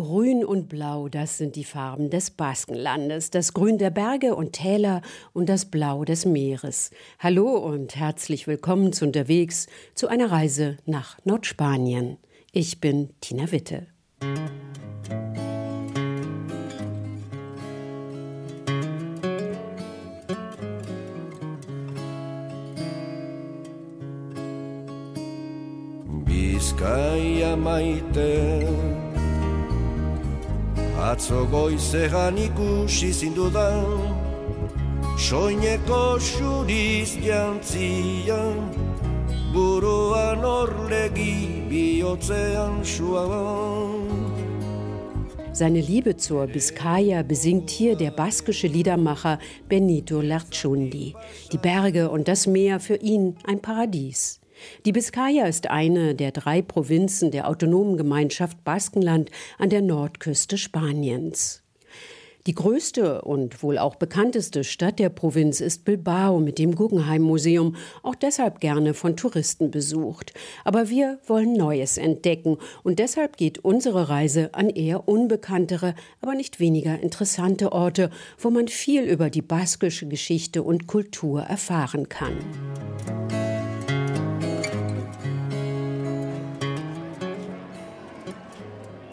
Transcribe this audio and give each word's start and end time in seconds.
Grün 0.00 0.46
und 0.46 0.70
Blau, 0.70 1.10
das 1.10 1.36
sind 1.36 1.56
die 1.56 1.64
Farben 1.64 2.08
des 2.08 2.30
Baskenlandes. 2.30 3.28
Das 3.28 3.52
Grün 3.52 3.76
der 3.76 3.90
Berge 3.90 4.34
und 4.34 4.54
Täler 4.54 5.02
und 5.34 5.50
das 5.50 5.66
Blau 5.66 6.06
des 6.06 6.24
Meeres. 6.24 6.90
Hallo 7.18 7.58
und 7.58 7.96
herzlich 7.96 8.46
willkommen 8.46 8.94
zu 8.94 9.04
unterwegs 9.04 9.66
zu 9.94 10.08
einer 10.08 10.30
Reise 10.32 10.78
nach 10.86 11.18
Nordspanien. 11.24 12.16
Ich 12.50 12.80
bin 12.80 13.10
Tina 13.20 13.52
Witte. 13.52 13.88
Bizkaia 26.24 27.54
maite 27.54 28.99
Atzo 31.00 31.46
goizean 31.48 32.36
ikusi 32.36 33.08
zindudan 33.16 33.86
Soineko 35.16 36.20
xuriz 36.20 37.14
jantzia 37.24 38.36
Buruan 39.54 40.44
orlegi 40.44 41.64
bihotzean 41.70 42.84
Seine 45.52 45.80
Liebe 45.80 46.18
zur 46.18 46.46
Biskaya 46.46 47.22
besingt 47.22 47.70
hier 47.70 47.96
der 47.96 48.10
baskische 48.10 48.66
Liedermacher 48.66 49.38
Benito 49.70 50.20
Lerchundi. 50.20 51.14
Die 51.50 51.58
Berge 51.58 52.10
und 52.10 52.28
das 52.28 52.46
Meer 52.46 52.78
für 52.78 52.96
ihn 52.96 53.36
ein 53.44 53.60
Paradies. 53.62 54.40
Die 54.84 54.92
Biskaya 54.92 55.46
ist 55.46 55.70
eine 55.70 56.14
der 56.14 56.32
drei 56.32 56.62
Provinzen 56.62 57.30
der 57.30 57.48
autonomen 57.48 57.96
Gemeinschaft 57.96 58.62
Baskenland 58.64 59.30
an 59.58 59.70
der 59.70 59.82
Nordküste 59.82 60.58
Spaniens. 60.58 61.62
Die 62.46 62.54
größte 62.54 63.20
und 63.22 63.62
wohl 63.62 63.76
auch 63.76 63.96
bekannteste 63.96 64.64
Stadt 64.64 64.98
der 64.98 65.10
Provinz 65.10 65.60
ist 65.60 65.84
Bilbao 65.84 66.40
mit 66.40 66.58
dem 66.58 66.74
Guggenheim 66.74 67.20
Museum, 67.20 67.76
auch 68.02 68.14
deshalb 68.14 68.60
gerne 68.60 68.94
von 68.94 69.14
Touristen 69.16 69.70
besucht. 69.70 70.32
Aber 70.64 70.88
wir 70.88 71.18
wollen 71.26 71.52
Neues 71.52 71.98
entdecken 71.98 72.56
und 72.82 72.98
deshalb 72.98 73.36
geht 73.36 73.58
unsere 73.58 74.08
Reise 74.08 74.54
an 74.54 74.70
eher 74.70 75.06
unbekanntere, 75.06 75.94
aber 76.22 76.34
nicht 76.34 76.60
weniger 76.60 76.98
interessante 76.98 77.72
Orte, 77.72 78.08
wo 78.38 78.48
man 78.48 78.68
viel 78.68 79.02
über 79.02 79.28
die 79.28 79.42
baskische 79.42 80.08
Geschichte 80.08 80.62
und 80.62 80.86
Kultur 80.86 81.42
erfahren 81.42 82.08
kann. 82.08 82.38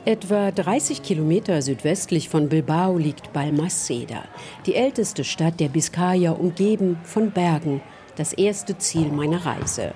Etwa 0.07 0.51
30 0.51 1.03
Kilometer 1.03 1.61
südwestlich 1.61 2.29
von 2.29 2.47
Bilbao 2.47 2.97
liegt 2.97 3.33
Balmaceda, 3.33 4.23
die 4.65 4.75
älteste 4.75 5.25
Stadt 5.25 5.59
der 5.59 5.67
Biskaya, 5.67 6.31
umgeben 6.31 6.97
von 7.03 7.31
Bergen, 7.31 7.81
das 8.15 8.31
erste 8.31 8.77
Ziel 8.77 9.09
meiner 9.09 9.45
Reise. 9.45 9.91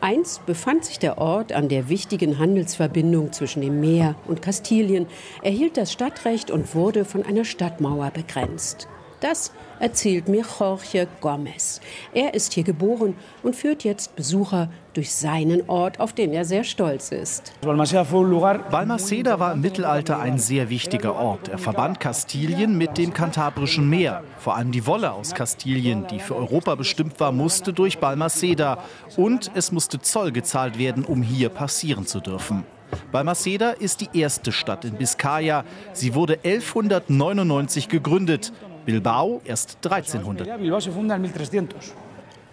Einst 0.00 0.46
befand 0.46 0.86
sich 0.86 0.98
der 0.98 1.18
Ort 1.18 1.52
an 1.52 1.68
der 1.68 1.90
wichtigen 1.90 2.38
Handelsverbindung 2.38 3.34
zwischen 3.34 3.60
dem 3.60 3.78
Meer 3.78 4.14
und 4.26 4.40
Kastilien, 4.40 5.06
erhielt 5.42 5.76
das 5.76 5.92
Stadtrecht 5.92 6.50
und 6.50 6.74
wurde 6.74 7.04
von 7.04 7.22
einer 7.22 7.44
Stadtmauer 7.44 8.10
begrenzt. 8.10 8.88
Das 9.22 9.52
erzählt 9.78 10.28
mir 10.28 10.44
Jorge 10.58 11.06
Gomez. 11.20 11.80
Er 12.12 12.34
ist 12.34 12.54
hier 12.54 12.64
geboren 12.64 13.14
und 13.44 13.54
führt 13.54 13.84
jetzt 13.84 14.16
Besucher 14.16 14.68
durch 14.94 15.14
seinen 15.14 15.68
Ort, 15.68 16.00
auf 16.00 16.12
den 16.12 16.32
er 16.32 16.44
sehr 16.44 16.64
stolz 16.64 17.12
ist. 17.12 17.52
Balmaceda 17.60 19.38
war 19.38 19.52
im 19.52 19.60
Mittelalter 19.60 20.18
ein 20.18 20.38
sehr 20.38 20.70
wichtiger 20.70 21.14
Ort. 21.14 21.48
Er 21.48 21.58
verband 21.58 22.00
Kastilien 22.00 22.76
mit 22.76 22.98
dem 22.98 23.14
Kantabrischen 23.14 23.88
Meer. 23.88 24.24
Vor 24.38 24.56
allem 24.56 24.72
die 24.72 24.88
Wolle 24.88 25.12
aus 25.12 25.34
Kastilien, 25.34 26.08
die 26.08 26.18
für 26.18 26.34
Europa 26.34 26.74
bestimmt 26.74 27.20
war, 27.20 27.30
musste 27.30 27.72
durch 27.72 27.98
Balmaceda. 27.98 28.78
Und 29.16 29.52
es 29.54 29.70
musste 29.70 30.00
Zoll 30.00 30.32
gezahlt 30.32 30.78
werden, 30.78 31.04
um 31.04 31.22
hier 31.22 31.48
passieren 31.48 32.08
zu 32.08 32.18
dürfen. 32.18 32.64
Balmaceda 33.10 33.70
ist 33.70 34.00
die 34.00 34.18
erste 34.18 34.52
Stadt 34.52 34.84
in 34.84 34.94
Biskaya. 34.94 35.64
Sie 35.92 36.14
wurde 36.14 36.40
1199 36.44 37.88
gegründet. 37.88 38.52
Bilbao 38.84 39.40
erst 39.44 39.78
1300. 39.84 40.48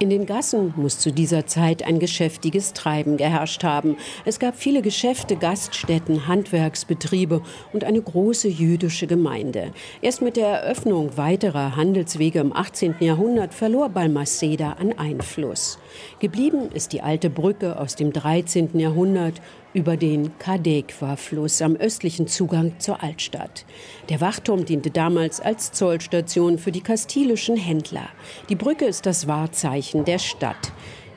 In 0.02 0.10
den 0.10 0.26
Gassen 0.26 0.74
muss 0.78 0.98
zu 0.98 1.12
dieser 1.12 1.46
Zeit 1.46 1.84
ein 1.84 2.00
geschäftiges 2.00 2.72
Treiben 2.72 3.18
geherrscht 3.18 3.66
haben. 3.66 3.98
Es 4.24 4.40
gab 4.40 4.56
viele 4.56 4.82
Geschäfte, 4.82 5.36
Gaststätten, 5.36 6.26
Handwerksbetriebe 6.26 7.42
und 7.74 7.84
eine 7.84 8.02
große 8.02 8.48
jüdische 8.48 9.08
Gemeinde. 9.08 9.74
Erst 10.02 10.22
mit 10.22 10.38
der 10.38 10.48
Eröffnung 10.48 11.18
weiterer 11.18 11.76
Handelswege 11.76 12.40
im 12.40 12.56
18. 12.56 12.96
Jahrhundert 13.02 13.54
verlor 13.54 13.90
Balmaceda 13.90 14.78
an 14.80 14.98
Einfluss. 14.98 15.80
Geblieben 16.20 16.70
ist 16.74 16.94
die 16.94 17.02
alte 17.02 17.30
Brücke 17.30 17.78
aus 17.78 17.98
dem 17.98 18.14
13. 18.14 18.80
Jahrhundert 18.80 19.42
über 19.74 19.97
den 19.97 20.38
Kadekwa-Fluss 20.40 21.62
am 21.62 21.75
östlichen 21.75 22.28
Zugang 22.28 22.74
zur 22.80 23.03
Altstadt. 23.03 23.66
Der 24.09 24.22
Wachturm 24.22 24.66
diente 24.66 24.91
damals 24.91 25.40
als 25.40 25.72
Zollstation 25.72 26.57
für 26.57 26.72
die 26.72 26.81
kastilischen 26.81 27.57
Händler. 27.57 28.09
Die 28.50 28.56
Brücke 28.56 28.85
ist 28.85 29.06
das 29.06 29.28
Wahrzeichen 29.28 30.06
der 30.06 30.19
Stadt. 30.19 30.72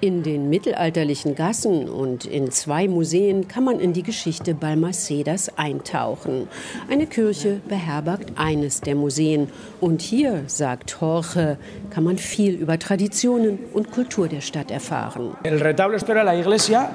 In 0.04 0.24
den 0.24 0.50
mittelalterlichen 0.50 1.36
Gassen 1.36 1.88
und 1.88 2.24
in 2.24 2.50
zwei 2.50 2.88
Museen 2.88 3.46
kann 3.46 3.62
man 3.62 3.78
in 3.78 3.92
die 3.92 4.02
Geschichte 4.02 4.52
Balmacedas 4.52 5.56
eintauchen. 5.56 6.48
Eine 6.90 7.06
Kirche 7.06 7.60
beherbergt 7.68 8.32
eines 8.34 8.80
der 8.80 8.96
Museen. 8.96 9.48
Und 9.80 10.02
hier, 10.02 10.42
sagt 10.48 10.96
Jorge, 11.00 11.56
kann 11.90 12.02
man 12.02 12.18
viel 12.18 12.54
über 12.54 12.80
Traditionen 12.80 13.60
und 13.72 13.92
Kultur 13.92 14.26
der 14.26 14.40
Stadt 14.40 14.72
erfahren. 14.72 15.36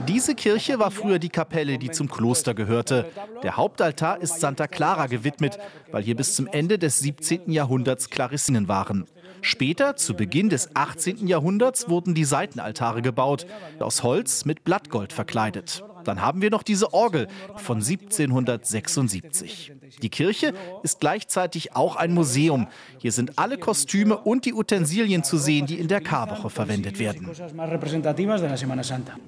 Diese 0.09 0.35
Kirche 0.35 0.79
war 0.79 0.91
früher 0.91 1.19
die 1.19 1.29
Kapelle, 1.29 1.78
die 1.78 1.91
zum 1.91 2.09
Kloster 2.09 2.53
gehörte. 2.53 3.06
Der 3.41 3.56
Hauptaltar 3.56 4.22
ist 4.22 4.41
Santa 4.41 4.68
Clara 4.68 5.07
gewidmet, 5.07 5.57
weil 5.94 6.03
hier 6.03 6.18
bis 6.18 6.35
zum 6.35 6.47
Ende 6.47 6.78
des 6.78 7.00
17. 7.00 7.50
Jahrhunderts 7.53 8.09
Klarissinnen 8.09 8.68
waren. 8.68 9.06
Später, 9.42 9.96
zu 9.96 10.14
Beginn 10.14 10.50
des 10.50 10.75
18. 10.75 11.28
Jahrhunderts, 11.28 11.90
wurden 11.90 12.14
die 12.14 12.25
Seitenaltare 12.25 13.02
gebaut, 13.02 13.46
aus 13.80 14.03
Holz 14.03 14.46
mit 14.46 14.64
Blattgold 14.64 15.14
verkleidet. 15.14 15.84
Dann 16.07 16.22
haben 16.22 16.41
wir 16.41 16.50
noch 16.50 16.63
diese 16.63 16.94
Orgel 16.94 17.28
von 17.57 17.78
1776. 17.78 19.73
Die 20.01 20.09
Kirche 20.09 20.53
ist 20.81 21.01
gleichzeitig 21.01 21.75
auch 21.75 21.97
ein 21.97 22.13
Museum. 22.13 22.68
Hier 22.97 23.12
sind 23.12 23.38
alle 23.38 23.57
Kostüme 23.57 24.18
und 24.18 24.45
die 24.45 24.53
Utensilien 24.53 25.25
zu 25.25 25.38
sehen, 25.38 25.66
die 25.66 25.75
in 25.75 25.90
der 25.90 26.00
Karwoche 26.00 26.50
verwendet 26.50 27.00
werden. 27.00 27.29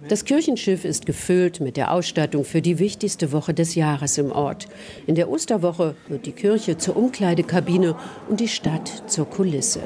Das 0.07 0.23
Kirchenschiff 0.23 0.85
ist 0.85 1.05
gefüllt 1.05 1.59
mit 1.59 1.75
der 1.75 1.91
Ausstattung 1.91 2.45
für 2.45 2.61
die 2.61 2.79
wichtigste 2.79 3.33
Woche 3.33 3.53
des 3.53 3.75
Jahres 3.75 4.17
im 4.17 4.31
Ort. 4.31 4.69
In 5.05 5.15
der 5.15 5.29
Osterwoche 5.29 5.95
wird 6.07 6.25
die 6.25 6.31
Kirche 6.31 6.77
zur 6.77 6.95
Umkleidekabine 6.95 7.97
und 8.29 8.39
die 8.39 8.47
Stadt 8.47 9.03
zur 9.07 9.29
Kulisse. 9.29 9.81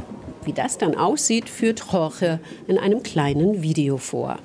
Wie 0.46 0.54
das 0.54 0.78
dann 0.78 0.96
aussieht, 0.96 1.50
führt 1.50 1.84
Jorge 1.92 2.40
in 2.68 2.78
einem 2.78 3.02
kleinen 3.02 3.64
Video 3.64 3.98
vor. 3.98 4.38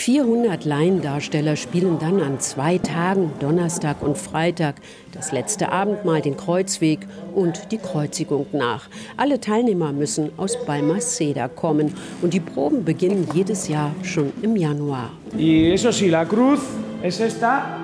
400 0.00 0.64
Laiendarsteller 0.64 1.56
spielen 1.56 1.98
dann 1.98 2.22
an 2.22 2.40
zwei 2.40 2.78
Tagen, 2.78 3.32
Donnerstag 3.38 4.00
und 4.00 4.16
Freitag, 4.16 4.76
das 5.12 5.30
letzte 5.30 5.72
Abendmahl, 5.72 6.22
den 6.22 6.38
Kreuzweg 6.38 7.00
und 7.34 7.70
die 7.70 7.76
Kreuzigung 7.76 8.46
nach. 8.52 8.88
Alle 9.18 9.40
Teilnehmer 9.40 9.92
müssen 9.92 10.30
aus 10.38 10.56
Balmaceda 10.64 11.48
kommen 11.48 11.92
und 12.22 12.32
die 12.32 12.40
Proben 12.40 12.82
beginnen 12.82 13.28
jedes 13.34 13.68
Jahr 13.68 13.94
schon 14.02 14.32
im 14.40 14.56
Januar. 14.56 15.10
Y 15.36 15.74
eso 15.74 15.90
sí, 15.92 16.08
la 16.08 16.24
cruz 16.24 16.60
es 17.02 17.20
esta 17.20 17.76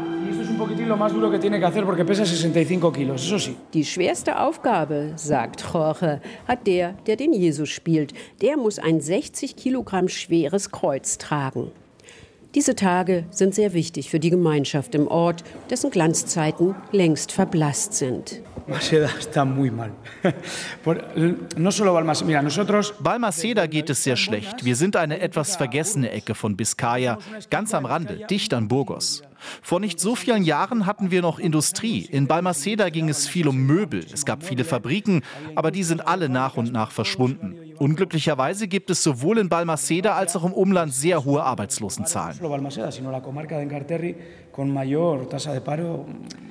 die 3.74 3.84
schwerste 3.84 4.40
Aufgabe, 4.40 5.12
sagt 5.16 5.64
Jorge, 5.72 6.20
hat 6.48 6.66
der, 6.66 6.94
der 7.06 7.16
den 7.16 7.32
Jesus 7.32 7.68
spielt. 7.68 8.14
Der 8.40 8.56
muss 8.56 8.78
ein 8.78 9.00
60 9.00 9.54
Kilogramm 9.54 10.08
schweres 10.08 10.70
Kreuz 10.70 11.18
tragen. 11.18 11.70
Diese 12.56 12.74
Tage 12.74 13.26
sind 13.30 13.54
sehr 13.54 13.74
wichtig 13.74 14.08
für 14.08 14.18
die 14.18 14.30
Gemeinschaft 14.30 14.94
im 14.94 15.08
Ort, 15.08 15.44
dessen 15.68 15.90
Glanzzeiten 15.90 16.74
längst 16.90 17.30
verblasst 17.30 17.92
sind. 17.92 18.40
Balmaceda 23.00 23.66
geht 23.66 23.90
es 23.90 24.02
sehr 24.02 24.16
schlecht. 24.16 24.64
Wir 24.64 24.74
sind 24.74 24.96
eine 24.96 25.20
etwas 25.20 25.56
vergessene 25.56 26.10
Ecke 26.10 26.34
von 26.34 26.56
Biscaya, 26.56 27.18
ganz 27.50 27.74
am 27.74 27.84
Rande, 27.84 28.24
dicht 28.30 28.54
an 28.54 28.68
Burgos. 28.68 29.22
Vor 29.60 29.78
nicht 29.78 30.00
so 30.00 30.14
vielen 30.14 30.42
Jahren 30.42 30.86
hatten 30.86 31.10
wir 31.10 31.20
noch 31.20 31.38
Industrie. 31.38 32.08
In 32.10 32.26
Balmaceda 32.26 32.88
ging 32.88 33.10
es 33.10 33.28
viel 33.28 33.48
um 33.48 33.66
Möbel. 33.66 34.02
Es 34.10 34.24
gab 34.24 34.42
viele 34.42 34.64
Fabriken, 34.64 35.20
aber 35.54 35.70
die 35.70 35.84
sind 35.84 36.08
alle 36.08 36.30
nach 36.30 36.56
und 36.56 36.72
nach 36.72 36.90
verschwunden. 36.90 37.65
Unglücklicherweise 37.78 38.68
gibt 38.68 38.90
es 38.90 39.02
sowohl 39.02 39.38
in 39.38 39.48
Balmaceda 39.48 40.14
als 40.14 40.36
auch 40.36 40.44
im 40.44 40.52
Umland 40.52 40.92
sehr 40.94 41.24
hohe 41.24 41.42
Arbeitslosenzahlen. 41.42 42.38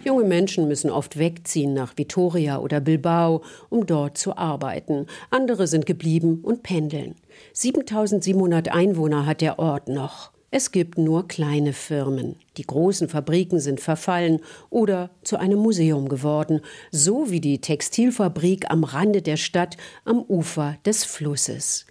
Junge 0.03 0.23
Menschen 0.23 0.67
müssen 0.67 0.89
oft 0.89 1.17
wegziehen 1.17 1.73
nach 1.73 1.97
Vitoria 1.97 2.59
oder 2.59 2.79
Bilbao, 2.79 3.41
um 3.69 3.85
dort 3.85 4.17
zu 4.17 4.37
arbeiten. 4.37 5.07
Andere 5.31 5.67
sind 5.67 5.85
geblieben 5.85 6.41
und 6.43 6.63
pendeln. 6.63 7.15
7700 7.53 8.71
Einwohner 8.71 9.25
hat 9.25 9.41
der 9.41 9.59
Ort 9.59 9.87
noch. 9.87 10.34
Es 10.57 10.71
gibt 10.71 10.97
nur 10.97 11.27
kleine 11.27 11.73
Firmen. 11.73 12.37
Die 12.55 12.65
großen 12.65 13.09
Fabriken 13.09 13.59
sind 13.59 13.81
verfallen 13.81 14.39
oder 14.69 15.09
zu 15.21 15.35
einem 15.35 15.59
Museum 15.59 16.07
geworden, 16.07 16.61
so 16.91 17.29
wie 17.29 17.41
die 17.41 17.59
Textilfabrik 17.59 18.71
am 18.71 18.85
Rande 18.85 19.21
der 19.21 19.35
Stadt 19.35 19.75
am 20.05 20.21
Ufer 20.21 20.77
des 20.85 21.03
Flusses. 21.03 21.85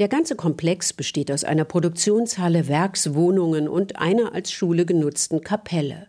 Der 0.00 0.08
ganze 0.08 0.34
Komplex 0.34 0.92
besteht 0.92 1.30
aus 1.30 1.44
einer 1.44 1.64
Produktionshalle, 1.64 2.66
Werkswohnungen 2.66 3.68
und 3.68 4.00
einer 4.00 4.34
als 4.34 4.50
Schule 4.50 4.84
genutzten 4.84 5.42
Kapelle. 5.42 6.08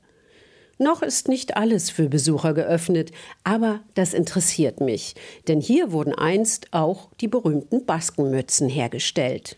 Noch 0.79 1.03
ist 1.03 1.27
nicht 1.27 1.57
alles 1.57 1.91
für 1.91 2.09
Besucher 2.09 2.55
geöffnet, 2.55 3.11
aber 3.43 3.81
das 3.93 4.15
interessiert 4.15 4.81
mich, 4.81 5.13
denn 5.47 5.61
hier 5.61 5.91
wurden 5.91 6.15
einst 6.15 6.69
auch 6.71 7.11
die 7.21 7.27
berühmten 7.27 7.85
Baskenmützen 7.85 8.67
hergestellt. 8.67 9.57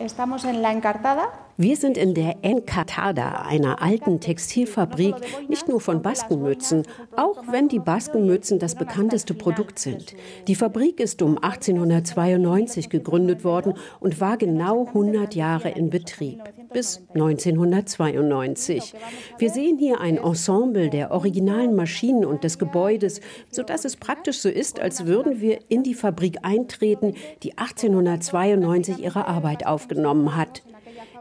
Estamos 0.00 0.44
en 0.44 0.60
la 0.60 0.72
Encartada, 0.72 1.45
wir 1.58 1.76
sind 1.76 1.96
in 1.96 2.12
der 2.12 2.36
Encartada, 2.42 3.46
einer 3.48 3.80
alten 3.80 4.20
Textilfabrik, 4.20 5.14
nicht 5.48 5.68
nur 5.68 5.80
von 5.80 6.02
Baskenmützen, 6.02 6.82
auch 7.16 7.44
wenn 7.50 7.68
die 7.68 7.78
Baskenmützen 7.78 8.58
das 8.58 8.74
bekannteste 8.74 9.32
Produkt 9.32 9.78
sind. 9.78 10.14
Die 10.48 10.54
Fabrik 10.54 11.00
ist 11.00 11.22
um 11.22 11.38
1892 11.38 12.90
gegründet 12.90 13.42
worden 13.42 13.72
und 14.00 14.20
war 14.20 14.36
genau 14.36 14.86
100 14.88 15.34
Jahre 15.34 15.70
in 15.70 15.88
Betrieb, 15.88 16.42
bis 16.74 17.00
1992. 17.14 18.92
Wir 19.38 19.50
sehen 19.50 19.78
hier 19.78 19.98
ein 20.00 20.18
Ensemble 20.18 20.90
der 20.90 21.10
originalen 21.10 21.74
Maschinen 21.74 22.26
und 22.26 22.44
des 22.44 22.58
Gebäudes, 22.58 23.22
sodass 23.50 23.86
es 23.86 23.96
praktisch 23.96 24.40
so 24.40 24.50
ist, 24.50 24.78
als 24.78 25.06
würden 25.06 25.40
wir 25.40 25.60
in 25.68 25.82
die 25.82 25.94
Fabrik 25.94 26.38
eintreten, 26.42 27.14
die 27.42 27.56
1892 27.56 28.98
ihre 28.98 29.26
Arbeit 29.26 29.66
aufgenommen 29.66 30.36
hat. 30.36 30.62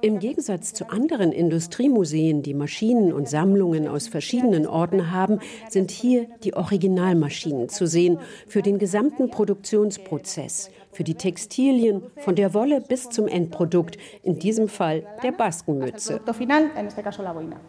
Im 0.05 0.19
Gegensatz 0.19 0.71
zu 0.71 0.91
anderen 0.91 1.31
Industriemuseen, 1.31 2.43
die 2.43 2.53
Maschinen 2.53 3.11
und 3.11 3.27
Sammlungen 3.27 3.87
aus 3.87 4.07
verschiedenen 4.07 4.67
Orten 4.67 5.09
haben, 5.09 5.39
sind 5.67 5.89
hier 5.89 6.27
die 6.43 6.53
Originalmaschinen 6.53 7.69
zu 7.69 7.87
sehen 7.87 8.19
für 8.45 8.61
den 8.61 8.77
gesamten 8.77 9.31
Produktionsprozess, 9.31 10.69
für 10.95 11.03
die 11.03 11.15
Textilien 11.15 12.03
von 12.17 12.35
der 12.35 12.53
Wolle 12.53 12.81
bis 12.81 13.09
zum 13.09 13.27
Endprodukt, 13.27 13.97
in 14.23 14.39
diesem 14.39 14.67
Fall 14.69 15.03
der 15.23 15.31
Baskenmütze. 15.31 16.21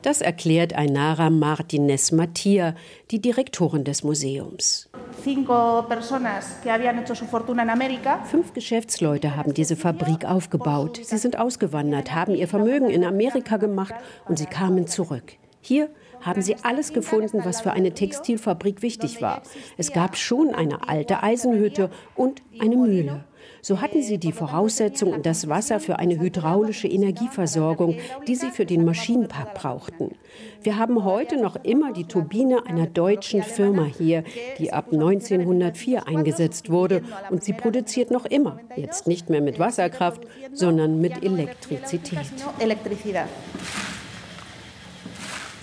Das 0.02 0.20
erklärt 0.20 0.76
Ainara 0.76 1.30
Martinez 1.30 2.12
Mattia, 2.12 2.74
die 3.10 3.20
Direktorin 3.20 3.84
des 3.84 4.04
Museums. 4.04 4.88
Fünf 8.24 8.52
Geschäftsleute 8.52 9.36
haben 9.36 9.54
diese 9.54 9.76
Fabrik 9.76 10.24
aufgebaut. 10.24 11.00
Sie 11.02 11.18
sind 11.18 11.38
ausgewandert, 11.38 12.14
haben 12.14 12.34
ihr 12.34 12.46
Vermögen 12.46 12.90
in 12.90 13.04
Amerika 13.04 13.56
gemacht 13.56 13.94
und 14.28 14.38
sie 14.38 14.46
kamen 14.46 14.86
zurück. 14.86 15.32
Hier 15.60 15.88
haben 16.26 16.42
sie 16.42 16.56
alles 16.62 16.92
gefunden, 16.92 17.40
was 17.44 17.60
für 17.60 17.72
eine 17.72 17.92
Textilfabrik 17.92 18.82
wichtig 18.82 19.22
war. 19.22 19.42
Es 19.76 19.92
gab 19.92 20.16
schon 20.16 20.54
eine 20.54 20.88
alte 20.88 21.22
Eisenhütte 21.22 21.90
und 22.16 22.42
eine 22.60 22.76
Mühle. 22.76 23.24
So 23.62 23.80
hatten 23.80 24.02
sie 24.02 24.18
die 24.18 24.32
Voraussetzung 24.32 25.12
und 25.12 25.26
das 25.26 25.48
Wasser 25.48 25.80
für 25.80 25.98
eine 25.98 26.18
hydraulische 26.18 26.88
Energieversorgung, 26.88 27.96
die 28.26 28.34
sie 28.34 28.50
für 28.50 28.66
den 28.66 28.84
Maschinenpark 28.84 29.54
brauchten. 29.54 30.14
Wir 30.62 30.78
haben 30.78 31.04
heute 31.04 31.40
noch 31.40 31.56
immer 31.64 31.92
die 31.92 32.04
Turbine 32.04 32.66
einer 32.66 32.86
deutschen 32.86 33.42
Firma 33.42 33.84
hier, 33.84 34.24
die 34.58 34.72
ab 34.72 34.92
1904 34.92 36.06
eingesetzt 36.06 36.70
wurde 36.70 37.02
und 37.30 37.42
sie 37.44 37.52
produziert 37.52 38.10
noch 38.10 38.24
immer, 38.24 38.60
jetzt 38.76 39.06
nicht 39.06 39.30
mehr 39.30 39.40
mit 39.40 39.58
Wasserkraft, 39.58 40.22
sondern 40.52 41.00
mit 41.00 41.22
Elektrizität. 41.22 42.20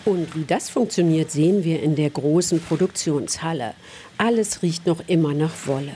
Und 0.06 0.36
wie 0.36 0.44
das 0.44 0.70
funktioniert, 0.70 1.32
sehen 1.32 1.64
wir 1.64 1.82
in 1.82 1.96
der 1.96 2.10
großen 2.10 2.60
Produktionshalle. 2.60 3.74
Alles 4.18 4.62
riecht 4.62 4.86
noch 4.86 5.02
immer 5.08 5.34
nach 5.34 5.66
Wolle. 5.66 5.94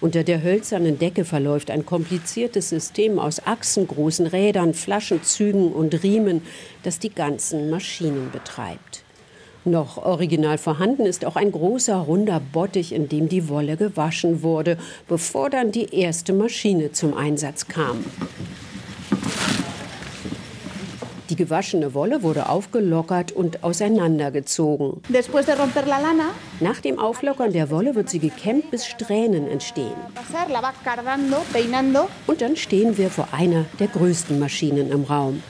Unter 0.00 0.22
der 0.22 0.44
hölzernen 0.44 0.98
Decke 0.98 1.24
verläuft 1.24 1.72
ein 1.72 1.84
kompliziertes 1.84 2.68
System 2.68 3.18
aus 3.18 3.44
Achsen, 3.44 3.88
großen 3.88 4.28
Rädern, 4.28 4.74
Flaschenzügen 4.74 5.72
und 5.72 6.04
Riemen, 6.04 6.42
das 6.84 7.00
die 7.00 7.10
ganzen 7.10 7.68
Maschinen 7.68 8.30
betreibt. 8.30 9.02
Noch 9.64 9.98
original 9.98 10.56
vorhanden 10.56 11.04
ist 11.04 11.24
auch 11.24 11.34
ein 11.34 11.50
großer 11.50 11.96
runder 11.96 12.40
Bottich, 12.52 12.92
in 12.92 13.08
dem 13.08 13.28
die 13.28 13.48
Wolle 13.48 13.76
gewaschen 13.76 14.42
wurde, 14.42 14.78
bevor 15.08 15.50
dann 15.50 15.72
die 15.72 15.92
erste 15.92 16.32
Maschine 16.32 16.92
zum 16.92 17.16
Einsatz 17.16 17.66
kam. 17.66 18.04
Die 21.30 21.36
gewaschene 21.36 21.92
Wolle 21.92 22.22
wurde 22.22 22.48
aufgelockert 22.48 23.32
und 23.32 23.62
auseinandergezogen. 23.62 25.02
Nach 26.60 26.80
dem 26.80 26.98
Auflockern 26.98 27.52
der 27.52 27.70
Wolle 27.70 27.94
wird 27.94 28.08
sie 28.08 28.18
gekämmt, 28.18 28.70
bis 28.70 28.86
Strähnen 28.86 29.46
entstehen. 29.48 29.92
Und 32.26 32.40
dann 32.40 32.56
stehen 32.56 32.96
wir 32.96 33.10
vor 33.10 33.28
einer 33.32 33.64
der 33.78 33.88
größten 33.88 34.38
Maschinen 34.38 34.90
im 34.90 35.04
Raum. 35.04 35.42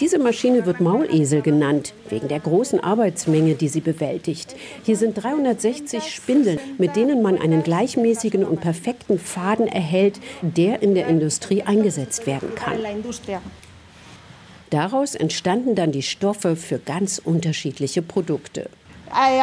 Diese 0.00 0.18
Maschine 0.18 0.66
wird 0.66 0.80
Maulesel 0.80 1.42
genannt, 1.42 1.94
wegen 2.08 2.28
der 2.28 2.40
großen 2.40 2.80
Arbeitsmenge, 2.80 3.54
die 3.54 3.68
sie 3.68 3.80
bewältigt. 3.80 4.56
Hier 4.82 4.96
sind 4.96 5.14
360 5.14 6.12
Spindeln, 6.12 6.58
mit 6.78 6.96
denen 6.96 7.22
man 7.22 7.38
einen 7.38 7.62
gleichmäßigen 7.62 8.44
und 8.44 8.60
perfekten 8.60 9.18
Faden 9.18 9.68
erhält, 9.68 10.20
der 10.42 10.82
in 10.82 10.94
der 10.94 11.06
Industrie 11.06 11.62
eingesetzt 11.62 12.26
werden 12.26 12.54
kann. 12.54 12.78
Daraus 14.70 15.14
entstanden 15.14 15.76
dann 15.76 15.92
die 15.92 16.02
Stoffe 16.02 16.56
für 16.56 16.78
ganz 16.78 17.20
unterschiedliche 17.24 18.02
Produkte. 18.02 18.68
Eh. 19.14 19.40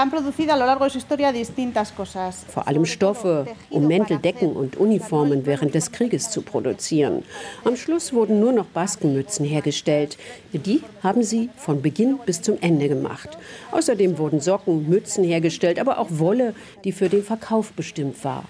Vor 2.48 2.68
allem 2.68 2.86
Stoffe, 2.86 3.48
um 3.70 3.88
Mäntel, 3.88 4.18
Decken 4.18 4.52
und 4.54 4.76
Uniformen 4.76 5.46
während 5.46 5.74
des 5.74 5.92
Krieges 5.92 6.30
zu 6.30 6.42
produzieren. 6.42 7.24
Am 7.64 7.78
Schluss 7.78 8.12
wurden 8.12 8.40
nur 8.40 8.52
noch 8.52 8.66
Baskenmützen 8.66 9.46
hergestellt. 9.46 10.18
Die 10.52 10.84
haben 11.02 11.24
sie 11.24 11.50
von 11.56 11.82
Beginn 11.82 12.20
bis 12.26 12.42
zum 12.42 12.58
Ende 12.60 12.90
gemacht. 12.90 13.38
Außerdem 13.72 14.18
wurden 14.18 14.42
Socken, 14.42 14.90
Mützen 14.90 15.24
hergestellt, 15.24 15.80
aber 15.80 16.00
auch 16.00 16.08
Wolle, 16.10 16.54
die 16.84 16.92
für 16.92 17.08
den 17.08 17.24
Verkauf 17.24 17.72
bestimmt 17.72 18.24
war. 18.26 18.44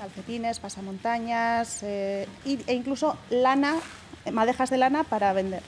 Eh, 1.83 2.23
e 2.57 2.81
lana 3.29 3.73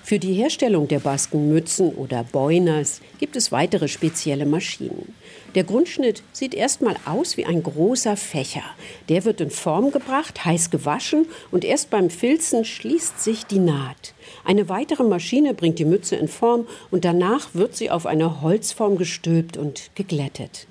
für 0.03 0.19
die 0.19 0.33
Herstellung 0.33 0.87
der 0.87 0.99
Baskenmützen 0.99 1.89
oder 1.95 2.23
Boiners 2.23 3.01
gibt 3.17 3.35
es 3.35 3.51
weitere 3.51 3.87
spezielle 3.87 4.45
Maschinen. 4.45 5.15
Der 5.55 5.63
Grundschnitt 5.63 6.23
sieht 6.31 6.55
erstmal 6.55 6.95
aus 7.05 7.37
wie 7.37 7.45
ein 7.45 7.61
großer 7.61 8.17
Fächer. 8.17 8.63
Der 9.07 9.23
wird 9.23 9.39
in 9.39 9.51
Form 9.51 9.91
gebracht, 9.91 10.45
heiß 10.45 10.71
gewaschen 10.71 11.27
und 11.51 11.63
erst 11.63 11.91
beim 11.91 12.09
Filzen 12.09 12.65
schließt 12.65 13.21
sich 13.21 13.45
die 13.45 13.59
Naht. 13.59 14.15
Eine 14.43 14.67
weitere 14.67 15.03
Maschine 15.03 15.53
bringt 15.53 15.77
die 15.77 15.85
Mütze 15.85 16.15
in 16.15 16.27
Form 16.27 16.67
und 16.89 17.05
danach 17.05 17.49
wird 17.53 17.75
sie 17.75 17.91
auf 17.91 18.07
eine 18.07 18.41
Holzform 18.41 18.97
gestülpt 18.97 19.55
und 19.55 19.91
geglättet. 19.93 20.67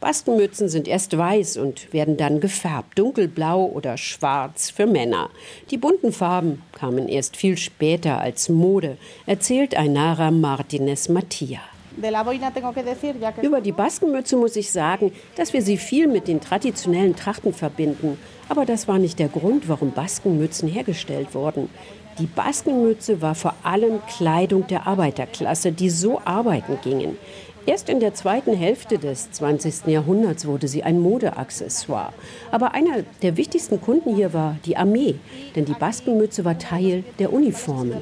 Baskenmützen 0.00 0.68
sind 0.68 0.88
erst 0.88 1.16
weiß 1.16 1.58
und 1.58 1.92
werden 1.92 2.16
dann 2.16 2.40
gefärbt, 2.40 2.98
dunkelblau 2.98 3.66
oder 3.66 3.96
schwarz 3.96 4.68
für 4.68 4.86
Männer. 4.86 5.30
Die 5.70 5.78
bunten 5.78 6.12
Farben 6.12 6.60
kamen 6.72 7.06
erst 7.06 7.36
viel 7.36 7.56
später 7.56 8.20
als 8.20 8.48
Mode, 8.48 8.96
erzählt 9.26 9.76
Ainara 9.76 10.32
Martinez 10.32 11.08
Mattia. 11.08 11.60
Über 13.42 13.60
die 13.60 13.72
Baskenmütze 13.72 14.36
muss 14.36 14.56
ich 14.56 14.70
sagen, 14.70 15.12
dass 15.36 15.52
wir 15.52 15.62
sie 15.62 15.76
viel 15.76 16.06
mit 16.08 16.28
den 16.28 16.40
traditionellen 16.40 17.16
Trachten 17.16 17.52
verbinden. 17.52 18.18
Aber 18.48 18.64
das 18.64 18.88
war 18.88 18.98
nicht 18.98 19.18
der 19.18 19.28
Grund, 19.28 19.68
warum 19.68 19.92
Baskenmützen 19.92 20.68
hergestellt 20.68 21.34
wurden. 21.34 21.68
Die 22.18 22.26
Baskenmütze 22.26 23.22
war 23.22 23.34
vor 23.34 23.54
allem 23.62 24.00
Kleidung 24.06 24.66
der 24.66 24.86
Arbeiterklasse, 24.86 25.72
die 25.72 25.88
so 25.88 26.20
arbeiten 26.24 26.78
gingen. 26.82 27.16
Erst 27.64 27.88
in 27.88 28.00
der 28.00 28.12
zweiten 28.12 28.54
Hälfte 28.54 28.98
des 28.98 29.30
20. 29.30 29.86
Jahrhunderts 29.86 30.46
wurde 30.46 30.66
sie 30.66 30.82
ein 30.82 30.98
Modeaccessoire. 30.98 32.12
Aber 32.50 32.74
einer 32.74 33.04
der 33.22 33.36
wichtigsten 33.36 33.80
Kunden 33.80 34.16
hier 34.16 34.32
war 34.32 34.56
die 34.64 34.76
Armee, 34.76 35.14
denn 35.54 35.64
die 35.64 35.74
Baskenmütze 35.74 36.44
war 36.44 36.58
Teil 36.58 37.04
der 37.20 37.32
Uniformen. 37.32 37.94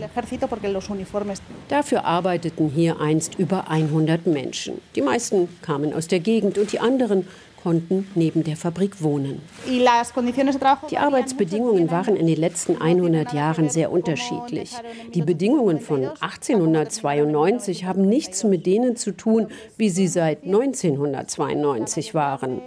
Dafür 1.69 2.05
arbeiteten 2.07 2.71
hier 2.75 3.01
einst 3.01 3.39
über 3.39 3.69
100 3.69 4.27
Menschen. 4.27 4.81
Die 4.97 5.03
meisten 5.03 5.49
kamen 5.61 5.93
aus 5.93 6.09
der 6.09 6.21
Gegend 6.21 6.57
und 6.57 6.73
die 6.73 6.81
anderen 6.81 7.29
konnten 7.63 8.07
neben 8.15 8.45
der 8.45 8.57
Fabrik 8.57 9.03
wohnen. 9.03 9.43
Die 9.69 10.99
Arbeitsbedingungen 10.99 11.91
waren 11.91 12.17
in 12.17 12.27
den 12.27 12.37
letzten 12.39 12.81
100 12.81 13.33
Jahren 13.33 13.69
sehr 13.69 13.91
unterschiedlich. 13.91 14.73
Die 15.15 15.23
Bedingungen 15.23 15.81
von 15.81 16.07
1892 16.07 17.85
haben 17.85 18.09
nichts 18.09 18.45
mit 18.45 18.67
denen 18.67 18.97
zu 18.97 19.13
tun, 19.13 19.49
wie 19.77 19.91
sie 19.91 20.09
seit 20.09 20.45
1992 20.45 22.15
waren. 22.15 22.61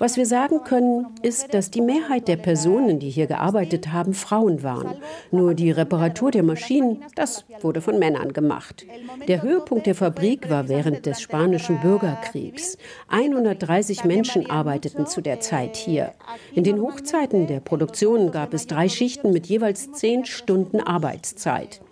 Was 0.00 0.16
wir 0.16 0.24
sagen 0.24 0.64
können, 0.64 1.08
ist, 1.20 1.52
dass 1.52 1.70
die 1.70 1.82
Mehrheit 1.82 2.26
der 2.26 2.36
Personen, 2.36 3.00
die 3.00 3.10
hier 3.10 3.26
gearbeitet 3.26 3.92
haben, 3.92 4.14
Frauen 4.14 4.62
waren. 4.62 4.94
Nur 5.30 5.52
die 5.52 5.70
Reparatur 5.70 6.30
der 6.30 6.42
Maschinen, 6.42 7.04
das 7.16 7.44
wurde 7.60 7.82
von 7.82 7.98
Männern 7.98 8.32
gemacht. 8.32 8.86
Der 9.28 9.42
Höhepunkt 9.42 9.84
der 9.84 9.94
Fabrik 9.94 10.48
war 10.48 10.70
während 10.70 11.04
des 11.04 11.20
Spanischen 11.20 11.82
Bürgerkriegs. 11.82 12.78
130 13.08 14.06
Menschen 14.06 14.48
arbeiteten 14.48 15.04
zu 15.06 15.20
der 15.20 15.40
Zeit 15.40 15.76
hier. 15.76 16.14
In 16.54 16.64
den 16.64 16.80
Hochzeiten 16.80 17.46
der 17.46 17.60
Produktion 17.60 18.30
gab 18.30 18.54
es 18.54 18.66
drei 18.66 18.88
Schichten 18.88 19.34
mit 19.34 19.48
jeweils 19.48 19.92
zehn 19.92 20.24
Stunden 20.24 20.80
Arbeitszeit. 20.80 21.82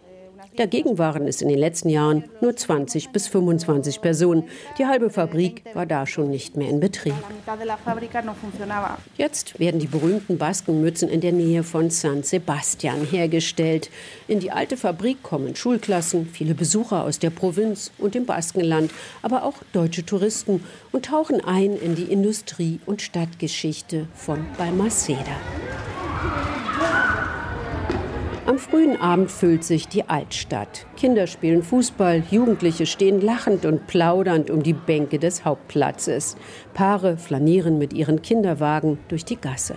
Dagegen 0.59 0.99
waren 0.99 1.29
es 1.29 1.41
in 1.41 1.49
den 1.49 1.59
letzten 1.59 1.89
Jahren 1.89 2.25
nur 2.41 2.57
20 2.57 3.11
bis 3.11 3.29
25 3.29 4.01
Personen. 4.01 4.43
Die 4.77 4.87
halbe 4.87 5.09
Fabrik 5.09 5.63
war 5.73 5.87
da 5.87 6.05
schon 6.05 6.31
nicht 6.31 6.57
mehr 6.57 6.69
in 6.69 6.81
Betrieb. 6.81 7.15
Jetzt 9.17 9.61
werden 9.61 9.79
die 9.79 9.87
berühmten 9.87 10.37
Baskenmützen 10.37 11.09
in 11.09 11.21
der 11.21 11.31
Nähe 11.31 11.63
von 11.63 11.91
San 11.91 12.25
Sebastian 12.25 13.05
hergestellt. 13.05 13.89
In 14.27 14.41
die 14.41 14.51
alte 14.51 14.77
Fabrik 14.77 15.23
kommen 15.23 15.55
Schulklassen, 15.55 16.27
viele 16.27 16.55
Besucher 16.55 17.05
aus 17.05 17.21
der 17.21 17.31
Provinz 17.31 17.93
und 17.97 18.17
dem 18.17 18.27
Baskenland, 18.27 18.91
aber 19.23 19.45
auch 19.45 19.59
deutsche 19.73 20.05
Touristen 20.05 20.65
und 20.91 21.05
tauchen 21.05 21.41
ein 21.41 21.77
in 21.77 21.95
die 21.95 22.11
Industrie- 22.11 22.81
und 22.85 23.01
Stadtgeschichte 23.01 24.09
von 24.13 24.45
Balmaceda. 24.59 25.37
Am 28.49 28.59
frühen 28.59 28.99
Abend 28.99 29.31
füllt 29.31 29.63
sich 29.63 29.89
die 29.89 30.09
Altstadt. 30.09 30.87
Kinder 30.97 31.27
spielen 31.27 31.63
Fußball, 31.63 32.23
Jugendliche 32.31 32.87
stehen 32.87 33.21
lachend 33.21 33.67
und 33.67 33.87
plaudernd 33.87 34.49
um 34.49 34.63
die 34.63 34.73
Bänke 34.73 35.19
des 35.19 35.45
Hauptplatzes. 35.45 36.35
Paare 36.73 37.19
flanieren 37.19 37.77
mit 37.77 37.93
ihren 37.93 38.23
Kinderwagen 38.23 38.99
durch 39.09 39.27
die 39.27 39.37
Gasse. 39.37 39.75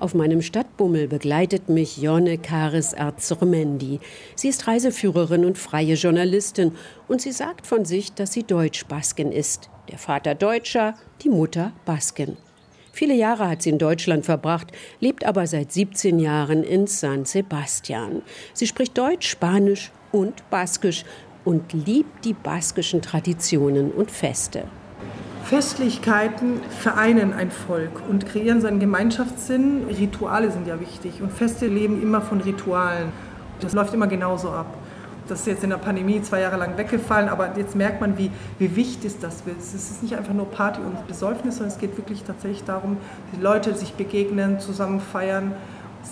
Auf 0.00 0.14
meinem 0.14 0.42
Stadtbummel 0.42 1.06
begleitet 1.06 1.68
mich 1.68 1.96
Jonne 1.96 2.38
Karis 2.38 2.92
Arzurmendi. 2.92 4.00
Sie 4.34 4.48
ist 4.48 4.66
Reiseführerin 4.66 5.44
und 5.44 5.58
freie 5.58 5.94
Journalistin 5.94 6.72
und 7.06 7.20
sie 7.20 7.30
sagt 7.30 7.68
von 7.68 7.84
sich, 7.84 8.14
dass 8.14 8.32
sie 8.32 8.42
Deutsch-Basken 8.42 9.30
ist. 9.30 9.70
Der 9.92 9.98
Vater 9.98 10.34
Deutscher, 10.34 10.94
die 11.22 11.28
Mutter 11.28 11.70
Basken. 11.84 12.36
Viele 12.96 13.12
Jahre 13.12 13.50
hat 13.50 13.60
sie 13.60 13.68
in 13.68 13.78
Deutschland 13.78 14.24
verbracht, 14.24 14.72
lebt 15.00 15.26
aber 15.26 15.46
seit 15.46 15.70
17 15.70 16.18
Jahren 16.18 16.62
in 16.62 16.86
San 16.86 17.26
Sebastian. 17.26 18.22
Sie 18.54 18.66
spricht 18.66 18.96
Deutsch, 18.96 19.28
Spanisch 19.28 19.92
und 20.12 20.48
Baskisch 20.48 21.04
und 21.44 21.74
liebt 21.74 22.24
die 22.24 22.32
baskischen 22.32 23.02
Traditionen 23.02 23.90
und 23.90 24.10
Feste. 24.10 24.64
Festlichkeiten 25.44 26.62
vereinen 26.70 27.34
ein 27.34 27.50
Volk 27.50 28.00
und 28.08 28.24
kreieren 28.24 28.62
seinen 28.62 28.80
Gemeinschaftssinn. 28.80 29.84
Rituale 29.88 30.50
sind 30.50 30.66
ja 30.66 30.80
wichtig 30.80 31.20
und 31.20 31.30
Feste 31.30 31.66
leben 31.66 32.02
immer 32.02 32.22
von 32.22 32.40
Ritualen. 32.40 33.12
Das 33.60 33.74
läuft 33.74 33.92
immer 33.92 34.06
genauso 34.06 34.48
ab. 34.48 34.74
Das 35.28 35.40
ist 35.40 35.46
jetzt 35.46 35.64
in 35.64 35.70
der 35.70 35.78
Pandemie 35.78 36.22
zwei 36.22 36.40
Jahre 36.40 36.56
lang 36.56 36.76
weggefallen, 36.76 37.28
aber 37.28 37.56
jetzt 37.56 37.74
merkt 37.74 38.00
man, 38.00 38.16
wie, 38.16 38.30
wie 38.58 38.76
wichtig 38.76 39.14
das 39.20 39.42
ist. 39.58 39.74
Es 39.74 39.90
ist 39.90 40.02
nicht 40.02 40.14
einfach 40.14 40.34
nur 40.34 40.50
Party 40.50 40.80
und 40.80 41.06
Besäufnis, 41.06 41.56
sondern 41.56 41.74
es 41.74 41.80
geht 41.80 41.96
wirklich 41.96 42.22
tatsächlich 42.22 42.64
darum, 42.64 42.96
die 43.34 43.40
Leute 43.40 43.74
sich 43.74 43.92
begegnen, 43.94 44.60
zusammen 44.60 45.00
feiern 45.00 45.54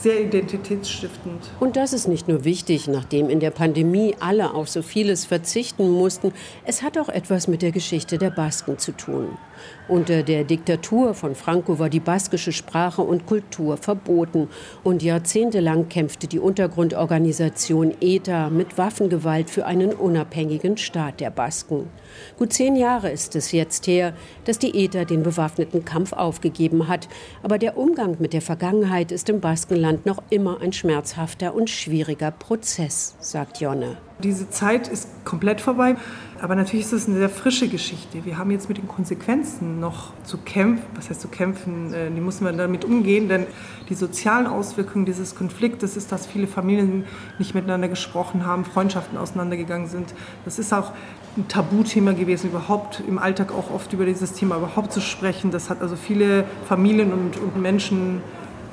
sehr 0.00 0.21
identitätsstiftend. 0.21 1.50
Und 1.61 1.76
das 1.76 1.92
ist 1.92 2.09
nicht 2.09 2.28
nur 2.28 2.44
wichtig, 2.44 2.88
nachdem 2.88 3.30
in 3.30 3.40
der 3.40 3.50
Pandemie 3.50 4.16
alle 4.21 4.52
auf 4.54 4.68
so 4.68 4.83
vieles 4.83 5.25
verzichten 5.25 5.90
mussten, 5.90 6.33
es 6.64 6.83
hat 6.83 6.99
auch 6.99 7.09
etwas 7.09 7.49
mit 7.49 7.62
der 7.62 7.73
Geschichte 7.73 8.18
der 8.18 8.30
Basken 8.30 8.78
zu 8.78 8.92
tun. 8.92 9.38
Unter 9.87 10.23
der 10.23 10.44
Diktatur 10.44 11.12
von 11.14 11.35
Franco 11.35 11.78
war 11.78 11.90
die 11.90 12.00
baskische 12.00 12.52
Sprache 12.52 13.02
und 13.02 13.26
Kultur 13.26 13.76
verboten 13.76 14.49
und 14.83 15.02
jahrzehntelang 15.02 15.88
kämpfte 15.88 16.26
die 16.26 16.38
Untergrundorganisation 16.38 17.92
ETA 18.00 18.49
mit 18.49 18.78
Waffengewalt 18.78 19.50
für 19.50 19.66
einen 19.66 19.92
unabhängigen 19.92 20.76
Staat 20.76 21.21
der 21.21 21.30
Basken. 21.30 21.90
Gut 22.38 22.52
zehn 22.52 22.76
Jahre 22.76 23.11
ist 23.11 23.37
es 23.37 23.52
jetzt 23.52 23.87
her, 23.87 24.14
dass 24.44 24.59
die 24.59 24.85
ETA 24.85 25.04
den 25.04 25.23
bewaffneten 25.23 25.85
Kampf 25.85 26.12
aufgegeben 26.12 26.88
hat. 26.88 27.09
Aber 27.42 27.59
der 27.59 27.76
Umgang 27.76 28.16
mit 28.18 28.33
der 28.33 28.42
Vergangenheit 28.42 29.12
ist 29.12 29.28
im 29.28 29.40
Baskenland 29.40 30.06
noch 30.06 30.23
immer 30.30 30.61
ein 30.61 30.73
schmerzhafter 30.73 31.54
und 31.54 31.71
schwieriger 31.71 32.30
Prozess, 32.30 33.16
sagt 33.21 33.61
Jonne. 33.61 33.97
Diese 34.21 34.49
Zeit 34.49 34.88
ist 34.88 35.09
komplett 35.25 35.61
vorbei. 35.61 35.97
Aber 36.40 36.56
natürlich 36.56 36.85
ist 36.85 36.92
es 36.92 37.09
eine 37.09 37.16
sehr 37.16 37.30
frische 37.30 37.68
Geschichte. 37.68 38.25
Wir 38.26 38.37
haben 38.37 38.50
jetzt 38.50 38.68
mit 38.68 38.76
den 38.76 38.87
Konsequenzen 38.87 39.80
noch 39.80 40.12
zu 40.25 40.37
kämpfen. 40.37 40.85
Was 40.94 41.09
heißt 41.09 41.21
zu 41.21 41.28
kämpfen? 41.28 41.94
Äh, 41.94 42.11
die 42.11 42.21
müssen 42.21 42.44
wir 42.44 42.52
damit 42.52 42.85
umgehen, 42.85 43.28
denn 43.28 43.47
die 43.88 43.94
sozialen 43.94 44.47
Auswirkungen 44.47 45.06
dieses 45.06 45.35
Konfliktes 45.35 45.97
ist, 45.97 46.12
dass 46.12 46.26
viele 46.26 46.47
Familien 46.47 47.04
nicht 47.38 47.54
miteinander 47.54 47.88
gesprochen 47.88 48.44
haben, 48.44 48.64
Freundschaften 48.64 49.16
auseinandergegangen 49.16 49.87
sind. 49.87 50.12
Das 50.44 50.59
ist 50.59 50.73
auch 50.75 50.92
ein 51.37 51.49
Tabuthema 51.49 52.12
gewesen, 52.12 52.50
überhaupt 52.50 53.02
im 53.09 53.18
Alltag 53.18 53.50
auch 53.50 53.71
oft 53.71 53.92
über 53.92 54.04
dieses 54.04 54.33
Thema 54.33 54.59
überhaupt 54.59 54.92
zu 54.92 55.00
sprechen. 55.00 55.50
Das 55.50 55.71
hat 55.71 55.80
also 55.80 55.97
viele 55.97 56.44
Familien 56.68 57.12
und, 57.12 57.38
und 57.38 57.56
Menschen 57.56 58.21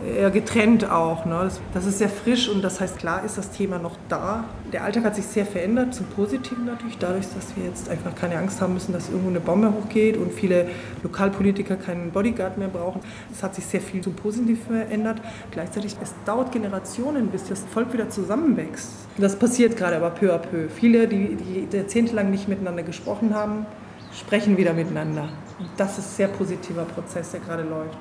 eher 0.05 0.31
getrennt 0.31 0.89
auch. 0.89 1.25
Ne? 1.25 1.39
Das, 1.43 1.61
das, 1.73 1.85
ist 1.85 1.99
sehr 1.99 2.09
frisch 2.09 2.49
und 2.49 2.63
das 2.63 2.79
heißt, 2.79 2.97
klar 2.97 3.23
ist 3.23 3.37
das 3.37 3.51
Thema 3.51 3.79
noch 3.79 3.97
da. 4.09 4.45
Der 4.71 4.83
Alltag 4.83 5.03
hat 5.03 5.15
sich 5.15 5.25
sehr 5.25 5.45
verändert, 5.45 5.93
zum 5.93 6.05
Positiven 6.07 6.65
natürlich, 6.65 6.97
dadurch, 6.97 7.25
dass 7.33 7.55
wir 7.55 7.65
jetzt 7.65 7.89
einfach 7.89 8.15
keine 8.15 8.37
Angst 8.37 8.61
haben 8.61 8.73
müssen, 8.73 8.93
dass 8.93 9.09
irgendwo 9.09 9.29
eine 9.29 9.39
Bombe 9.39 9.73
hochgeht 9.73 10.17
und 10.17 10.31
viele 10.33 10.69
Lokalpolitiker 11.03 11.75
keinen 11.75 12.11
Bodyguard 12.11 12.57
mehr 12.57 12.67
brauchen. 12.67 13.01
Es 13.31 13.43
hat 13.43 13.55
sich 13.55 13.65
sehr 13.65 13.81
viel 13.81 14.01
zum 14.01 14.13
Positiven 14.13 14.61
verändert. 14.65 15.21
Gleichzeitig, 15.51 15.95
es 16.01 16.13
dauert 16.25 16.51
Generationen, 16.51 17.27
bis 17.27 17.45
das 17.45 17.63
Volk 17.73 17.93
wieder 17.93 18.09
zusammenwächst. 18.09 18.89
Das 19.17 19.35
passiert 19.35 19.77
gerade 19.77 19.97
aber 19.97 20.09
peu 20.11 20.33
à 20.33 20.37
peu. 20.37 20.69
Viele, 20.69 21.07
die, 21.07 21.35
die 21.35 21.75
jahrzehntelang 21.75 22.31
nicht 22.31 22.47
miteinander 22.47 22.83
gesprochen 22.83 23.35
haben, 23.35 23.65
sprechen 24.13 24.57
wieder 24.57 24.73
miteinander. 24.73 25.29
Und 25.59 25.69
das 25.77 25.97
ist 25.97 26.05
ein 26.05 26.15
sehr 26.15 26.27
positiver 26.27 26.83
Prozess, 26.85 27.31
der 27.31 27.39
gerade 27.41 27.63
läuft. 27.63 27.97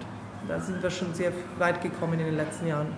Da 0.48 0.60
sind 0.60 0.82
wir 0.82 0.90
schon 0.90 1.14
sehr 1.14 1.32
weit 1.58 1.82
gekommen 1.82 2.18
in 2.18 2.26
den 2.26 2.36
letzten 2.36 2.66
Jahren. 2.66 2.88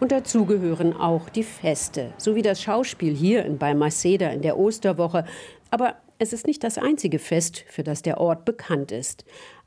Und 0.00 0.10
dazu 0.10 0.46
gehören 0.46 0.94
auch 0.94 1.28
die 1.28 1.44
Feste, 1.44 2.12
so 2.16 2.34
wie 2.34 2.42
das 2.42 2.60
Schauspiel 2.60 3.14
hier 3.14 3.44
in 3.44 3.58
Balmaceda 3.58 4.30
in 4.30 4.42
der 4.42 4.58
Osterwoche. 4.58 5.24
Aber 5.70 5.94
es 6.18 6.32
ist 6.32 6.46
nicht 6.46 6.64
das 6.64 6.78
einzige 6.78 7.18
Fest, 7.18 7.64
für 7.68 7.82
das 7.82 8.02
der 8.02 8.20
Ort 8.20 8.44
bekannt 8.44 8.92
ist. 8.92 9.24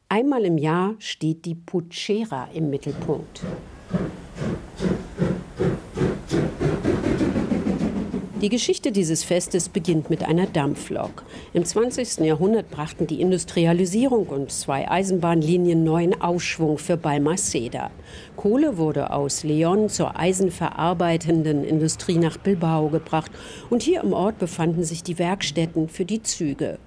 Einmal 0.09 0.45
im 0.45 0.57
Jahr 0.57 0.95
steht 0.99 1.45
die 1.45 1.55
Puchera 1.55 2.49
im 2.53 2.69
Mittelpunkt. 2.69 3.41
Die 8.45 8.49
Geschichte 8.49 8.91
dieses 8.91 9.23
Festes 9.23 9.69
beginnt 9.69 10.11
mit 10.11 10.23
einer 10.23 10.45
Dampflok. 10.45 11.23
Im 11.53 11.65
20. 11.65 12.19
Jahrhundert 12.19 12.69
brachten 12.69 13.07
die 13.07 13.19
Industrialisierung 13.19 14.27
und 14.27 14.51
zwei 14.51 14.87
Eisenbahnlinien 14.87 15.83
neuen 15.83 16.21
Aufschwung 16.21 16.77
für 16.77 16.95
Balmaceda. 16.95 17.89
Kohle 18.35 18.77
wurde 18.77 19.09
aus 19.09 19.43
Leon 19.43 19.89
zur 19.89 20.19
eisenverarbeitenden 20.19 21.63
Industrie 21.63 22.19
nach 22.19 22.37
Bilbao 22.37 22.89
gebracht 22.89 23.31
und 23.71 23.81
hier 23.81 24.03
im 24.03 24.13
Ort 24.13 24.37
befanden 24.37 24.83
sich 24.83 25.01
die 25.01 25.17
Werkstätten 25.17 25.89
für 25.89 26.05
die 26.05 26.21
Züge. 26.21 26.77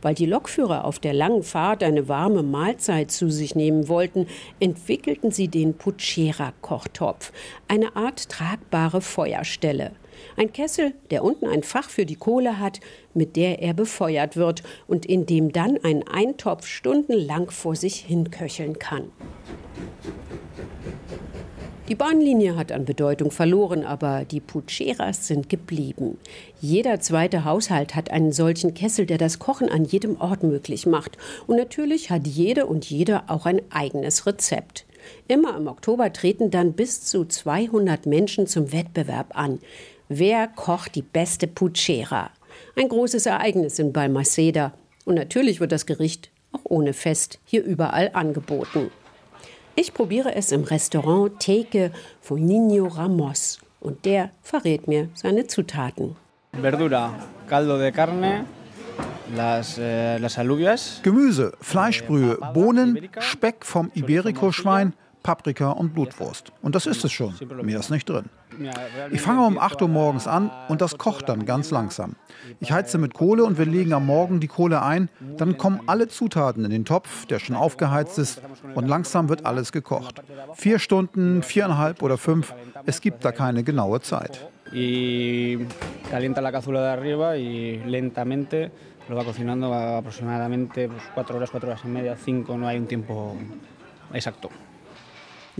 Weil 0.00 0.14
die 0.14 0.26
Lokführer 0.26 0.84
auf 0.84 1.00
der 1.00 1.14
langen 1.14 1.42
Fahrt 1.42 1.82
eine 1.82 2.06
warme 2.06 2.44
Mahlzeit 2.44 3.10
zu 3.10 3.28
sich 3.28 3.56
nehmen 3.56 3.88
wollten, 3.88 4.28
entwickelten 4.60 5.32
sie 5.32 5.48
den 5.48 5.74
Puchera-Kochtopf, 5.74 7.32
eine 7.66 7.96
Art 7.96 8.28
tragbare 8.28 9.00
Feuerstelle. 9.00 9.90
Ein 10.36 10.52
Kessel, 10.52 10.94
der 11.10 11.24
unten 11.24 11.46
ein 11.46 11.62
Fach 11.62 11.90
für 11.90 12.06
die 12.06 12.16
Kohle 12.16 12.58
hat, 12.58 12.80
mit 13.14 13.36
der 13.36 13.60
er 13.60 13.74
befeuert 13.74 14.36
wird 14.36 14.62
und 14.86 15.06
in 15.06 15.26
dem 15.26 15.52
dann 15.52 15.78
ein 15.82 16.06
Eintopf 16.06 16.66
stundenlang 16.66 17.50
vor 17.50 17.76
sich 17.76 17.96
hinköcheln 17.96 18.78
kann. 18.78 19.10
Die 21.88 21.94
Bahnlinie 21.94 22.54
hat 22.54 22.70
an 22.70 22.84
Bedeutung 22.84 23.30
verloren, 23.30 23.82
aber 23.82 24.26
die 24.26 24.40
Pucheras 24.40 25.26
sind 25.26 25.48
geblieben. 25.48 26.18
Jeder 26.60 27.00
zweite 27.00 27.46
Haushalt 27.46 27.94
hat 27.94 28.10
einen 28.10 28.30
solchen 28.30 28.74
Kessel, 28.74 29.06
der 29.06 29.16
das 29.16 29.38
Kochen 29.38 29.70
an 29.70 29.86
jedem 29.86 30.20
Ort 30.20 30.42
möglich 30.42 30.84
macht. 30.84 31.16
Und 31.46 31.56
natürlich 31.56 32.10
hat 32.10 32.26
jede 32.26 32.66
und 32.66 32.84
jeder 32.90 33.24
auch 33.28 33.46
ein 33.46 33.62
eigenes 33.70 34.26
Rezept. 34.26 34.84
Immer 35.28 35.56
im 35.56 35.66
Oktober 35.66 36.12
treten 36.12 36.50
dann 36.50 36.74
bis 36.74 37.00
zu 37.06 37.24
200 37.24 38.04
Menschen 38.04 38.46
zum 38.46 38.70
Wettbewerb 38.70 39.38
an. 39.38 39.58
Wer 40.10 40.48
kocht 40.48 40.94
die 40.94 41.02
beste 41.02 41.46
Puchera? 41.46 42.30
Ein 42.76 42.88
großes 42.88 43.26
Ereignis 43.26 43.78
in 43.78 43.92
Balmaceda. 43.92 44.72
Und 45.04 45.16
natürlich 45.16 45.60
wird 45.60 45.70
das 45.70 45.84
Gericht 45.84 46.30
auch 46.50 46.62
ohne 46.64 46.94
Fest 46.94 47.38
hier 47.44 47.62
überall 47.62 48.10
angeboten. 48.14 48.90
Ich 49.74 49.92
probiere 49.92 50.34
es 50.34 50.50
im 50.50 50.64
Restaurant 50.64 51.38
Theke 51.40 51.92
von 52.22 52.42
Nino 52.42 52.86
Ramos 52.86 53.58
und 53.80 54.06
der 54.06 54.30
verrät 54.40 54.88
mir 54.88 55.10
seine 55.14 55.46
Zutaten. 55.46 56.16
Verdura, 56.58 57.14
caldo 57.46 57.78
de 57.78 57.92
carne, 57.92 58.46
las, 59.36 59.76
eh, 59.78 60.16
las 60.16 60.38
alubias. 60.38 61.00
Gemüse, 61.02 61.52
Fleischbrühe, 61.60 62.38
Bohnen, 62.54 63.10
Speck 63.18 63.64
vom 63.64 63.90
Iberico-Schwein, 63.94 64.94
Paprika 65.22 65.72
und 65.72 65.92
Blutwurst. 65.92 66.50
Und 66.62 66.74
das 66.74 66.86
ist 66.86 67.04
es 67.04 67.12
schon. 67.12 67.34
Mehr 67.62 67.78
ist 67.78 67.90
nicht 67.90 68.08
drin. 68.08 68.30
Ich 69.10 69.20
fange 69.20 69.46
um 69.46 69.58
8 69.58 69.82
Uhr 69.82 69.88
morgens 69.88 70.26
an 70.26 70.50
und 70.68 70.80
das 70.80 70.98
kocht 70.98 71.28
dann 71.28 71.46
ganz 71.46 71.70
langsam. 71.70 72.16
Ich 72.60 72.72
heize 72.72 72.98
mit 72.98 73.14
Kohle 73.14 73.44
und 73.44 73.58
wir 73.58 73.66
legen 73.66 73.92
am 73.92 74.06
Morgen 74.06 74.40
die 74.40 74.48
Kohle 74.48 74.82
ein. 74.82 75.08
Dann 75.36 75.58
kommen 75.58 75.80
alle 75.86 76.08
Zutaten 76.08 76.64
in 76.64 76.70
den 76.70 76.84
Topf, 76.84 77.26
der 77.26 77.38
schon 77.38 77.56
aufgeheizt 77.56 78.18
ist 78.18 78.42
und 78.74 78.88
langsam 78.88 79.28
wird 79.28 79.46
alles 79.46 79.72
gekocht. 79.72 80.22
Vier 80.54 80.78
Stunden, 80.78 81.42
viereinhalb 81.42 82.02
oder 82.02 82.18
fünf. 82.18 82.54
Es 82.86 83.00
gibt 83.00 83.24
da 83.24 83.32
keine 83.32 83.62
genaue 83.62 84.00
Zeit. 84.00 84.48
Y 84.72 85.66
calienta 86.10 86.42
la 86.42 86.52
cazuela 86.52 86.82
de 86.82 86.88
arriba 86.90 87.36
y 87.36 87.82
lentamente 87.86 88.70
lo 89.08 89.16
va 89.16 89.24
cocinando 89.24 89.72
aproximadamente 89.72 90.90
cuatro 91.14 91.36
horas, 91.36 91.50
cuatro 91.50 91.70
horas 91.70 91.80
y 91.84 91.88
media, 91.88 92.16
cinco, 92.16 92.58
no 92.58 92.68
hay 92.68 92.78
un 92.78 92.86
tiempo 92.86 93.34
exacto. 94.12 94.50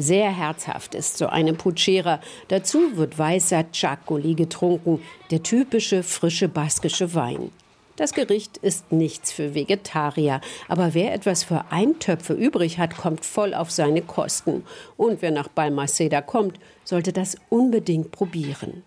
Sehr 0.01 0.31
herzhaft 0.31 0.95
ist 0.95 1.19
so 1.19 1.27
eine 1.27 1.55
Puchera. 1.55 2.21
Dazu 2.47 2.97
wird 2.97 3.19
weißer 3.19 3.65
Chacoli 3.73 4.35
getrunken, 4.35 5.03
der 5.33 5.43
typische 5.43 6.05
frische 6.05 6.49
baskische 6.49 7.15
Wein. 7.15 7.51
Das 7.97 8.13
Gericht 8.13 8.59
ist 8.59 8.93
nichts 8.93 9.33
für 9.33 9.57
Vegetarier, 9.57 10.41
aber 10.69 10.95
wer 10.95 11.13
etwas 11.13 11.43
für 11.43 11.65
Eintöpfe 11.71 12.33
übrig 12.35 12.79
hat, 12.79 12.97
kommt 12.97 13.25
voll 13.25 13.55
auf 13.55 13.73
seine 13.73 14.03
Kosten. 14.03 14.65
Und 14.97 15.21
wer 15.21 15.33
nach 15.33 15.49
Balmaceda 15.49 16.23
kommt, 16.23 16.61
sollte 16.85 17.13
das 17.13 17.37
unbedingt 17.49 18.13
probieren. 18.13 18.85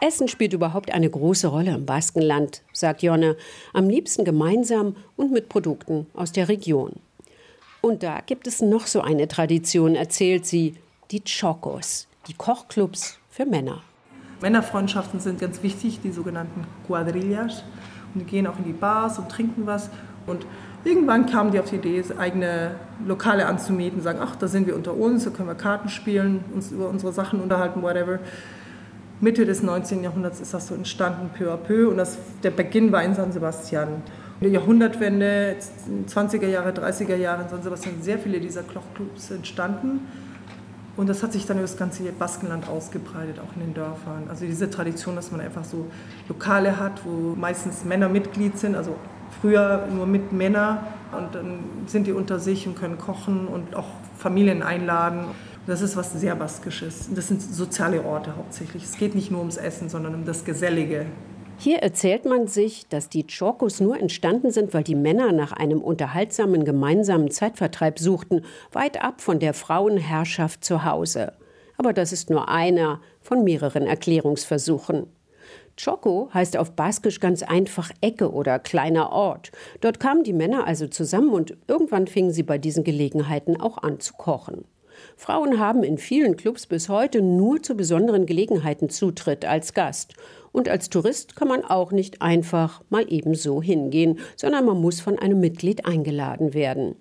Essen 0.00 0.28
spielt 0.28 0.52
überhaupt 0.52 0.92
eine 0.92 1.08
große 1.08 1.46
Rolle 1.46 1.70
im 1.76 1.86
Baskenland, 1.86 2.60
sagt 2.74 3.02
Jonne, 3.02 3.38
am 3.72 3.88
liebsten 3.88 4.26
gemeinsam 4.26 4.96
und 5.16 5.32
mit 5.32 5.48
Produkten 5.48 6.06
aus 6.12 6.30
der 6.30 6.50
Region. 6.50 6.92
Und 7.84 8.02
da 8.02 8.20
gibt 8.24 8.46
es 8.46 8.62
noch 8.62 8.86
so 8.86 9.02
eine 9.02 9.28
Tradition, 9.28 9.94
erzählt 9.94 10.46
sie, 10.46 10.76
die 11.10 11.22
Chocos, 11.22 12.08
die 12.28 12.32
Kochclubs 12.32 13.18
für 13.28 13.44
Männer. 13.44 13.82
Männerfreundschaften 14.40 15.20
sind 15.20 15.38
ganz 15.38 15.62
wichtig, 15.62 16.00
die 16.02 16.10
sogenannten 16.10 16.66
Quadrillas. 16.86 17.62
Und 18.14 18.20
die 18.22 18.24
gehen 18.24 18.46
auch 18.46 18.56
in 18.56 18.64
die 18.64 18.72
Bars 18.72 19.18
und 19.18 19.28
trinken 19.28 19.66
was. 19.66 19.90
Und 20.26 20.46
irgendwann 20.82 21.26
kamen 21.26 21.50
die 21.50 21.60
auf 21.60 21.68
die 21.68 21.76
Idee, 21.76 22.02
eigene 22.16 22.76
Lokale 23.06 23.44
anzumieten, 23.44 24.00
sagen, 24.00 24.20
ach, 24.22 24.34
da 24.34 24.48
sind 24.48 24.66
wir 24.66 24.76
unter 24.76 24.94
uns, 24.94 25.24
da 25.24 25.30
können 25.30 25.48
wir 25.48 25.54
Karten 25.54 25.90
spielen, 25.90 26.42
uns 26.54 26.72
über 26.72 26.88
unsere 26.88 27.12
Sachen 27.12 27.42
unterhalten, 27.42 27.82
whatever. 27.82 28.18
Mitte 29.20 29.44
des 29.44 29.62
19. 29.62 30.02
Jahrhunderts 30.02 30.40
ist 30.40 30.54
das 30.54 30.68
so 30.68 30.74
entstanden, 30.74 31.28
peu 31.36 31.52
à 31.52 31.58
peu. 31.58 31.90
Und 31.90 31.98
das, 31.98 32.16
der 32.42 32.50
Beginn 32.50 32.92
war 32.92 33.02
in 33.02 33.14
San 33.14 33.30
Sebastian. 33.30 34.02
Der 34.44 34.52
Jahrhundertwende, 34.52 35.56
20er 36.06 36.46
Jahre, 36.46 36.72
30er 36.72 37.16
Jahre 37.16 37.44
in 37.44 37.48
San 37.48 37.62
Sebastian, 37.62 38.02
sehr 38.02 38.18
viele 38.18 38.38
dieser 38.40 38.62
Kochclubs 38.62 39.30
entstanden. 39.30 40.00
Und 40.98 41.08
das 41.08 41.22
hat 41.22 41.32
sich 41.32 41.46
dann 41.46 41.56
über 41.56 41.66
das 41.66 41.78
ganze 41.78 42.02
Baskenland 42.12 42.68
ausgebreitet, 42.68 43.38
auch 43.38 43.56
in 43.56 43.62
den 43.62 43.72
Dörfern. 43.72 44.24
Also 44.28 44.44
diese 44.44 44.68
Tradition, 44.68 45.16
dass 45.16 45.32
man 45.32 45.40
einfach 45.40 45.64
so 45.64 45.86
Lokale 46.28 46.78
hat, 46.78 47.06
wo 47.06 47.34
meistens 47.34 47.86
Männer 47.86 48.10
Mitglied 48.10 48.58
sind, 48.58 48.76
also 48.76 48.96
früher 49.40 49.88
nur 49.90 50.04
mit 50.06 50.30
Männern 50.32 50.80
und 51.16 51.34
dann 51.34 51.60
sind 51.86 52.06
die 52.06 52.12
unter 52.12 52.38
sich 52.38 52.66
und 52.66 52.78
können 52.78 52.98
kochen 52.98 53.48
und 53.48 53.74
auch 53.74 53.88
Familien 54.18 54.62
einladen. 54.62 55.24
Das 55.66 55.80
ist 55.80 55.96
was 55.96 56.12
sehr 56.12 56.34
Baskisches. 56.34 57.08
Das 57.14 57.28
sind 57.28 57.40
soziale 57.40 58.04
Orte 58.04 58.36
hauptsächlich. 58.36 58.84
Es 58.84 58.98
geht 58.98 59.14
nicht 59.14 59.30
nur 59.30 59.40
ums 59.40 59.56
Essen, 59.56 59.88
sondern 59.88 60.14
um 60.14 60.26
das 60.26 60.44
Gesellige. 60.44 61.06
Hier 61.58 61.78
erzählt 61.78 62.24
man 62.24 62.46
sich, 62.46 62.86
dass 62.88 63.08
die 63.08 63.26
Chorkos 63.26 63.80
nur 63.80 63.98
entstanden 63.98 64.50
sind, 64.50 64.74
weil 64.74 64.82
die 64.82 64.94
Männer 64.94 65.32
nach 65.32 65.52
einem 65.52 65.80
unterhaltsamen 65.80 66.64
gemeinsamen 66.64 67.30
Zeitvertreib 67.30 67.98
suchten, 67.98 68.44
weit 68.72 69.02
ab 69.02 69.20
von 69.20 69.38
der 69.38 69.54
Frauenherrschaft 69.54 70.64
zu 70.64 70.84
Hause. 70.84 71.32
Aber 71.76 71.92
das 71.92 72.12
ist 72.12 72.28
nur 72.28 72.48
einer 72.48 73.00
von 73.20 73.44
mehreren 73.44 73.86
Erklärungsversuchen. 73.86 75.06
Choco 75.82 76.28
heißt 76.32 76.56
auf 76.56 76.72
Baskisch 76.72 77.18
ganz 77.18 77.42
einfach 77.42 77.90
Ecke 78.00 78.32
oder 78.32 78.58
kleiner 78.58 79.10
Ort. 79.10 79.50
Dort 79.80 79.98
kamen 79.98 80.22
die 80.22 80.32
Männer 80.32 80.66
also 80.66 80.86
zusammen 80.86 81.30
und 81.30 81.56
irgendwann 81.66 82.06
fingen 82.06 82.30
sie 82.30 82.44
bei 82.44 82.58
diesen 82.58 82.84
Gelegenheiten 82.84 83.60
auch 83.60 83.78
an 83.78 84.00
zu 84.00 84.12
kochen. 84.14 84.64
Frauen 85.16 85.58
haben 85.58 85.82
in 85.82 85.98
vielen 85.98 86.36
Clubs 86.36 86.66
bis 86.66 86.88
heute 86.88 87.22
nur 87.22 87.62
zu 87.62 87.74
besonderen 87.74 88.26
Gelegenheiten 88.26 88.90
Zutritt 88.90 89.44
als 89.44 89.74
Gast. 89.74 90.14
Und 90.54 90.68
als 90.68 90.88
Tourist 90.88 91.34
kann 91.34 91.48
man 91.48 91.64
auch 91.64 91.90
nicht 91.90 92.22
einfach 92.22 92.80
mal 92.88 93.04
ebenso 93.12 93.60
hingehen, 93.60 94.20
sondern 94.36 94.64
man 94.64 94.80
muss 94.80 95.00
von 95.00 95.18
einem 95.18 95.40
Mitglied 95.40 95.84
eingeladen 95.84 96.54
werden. 96.54 96.94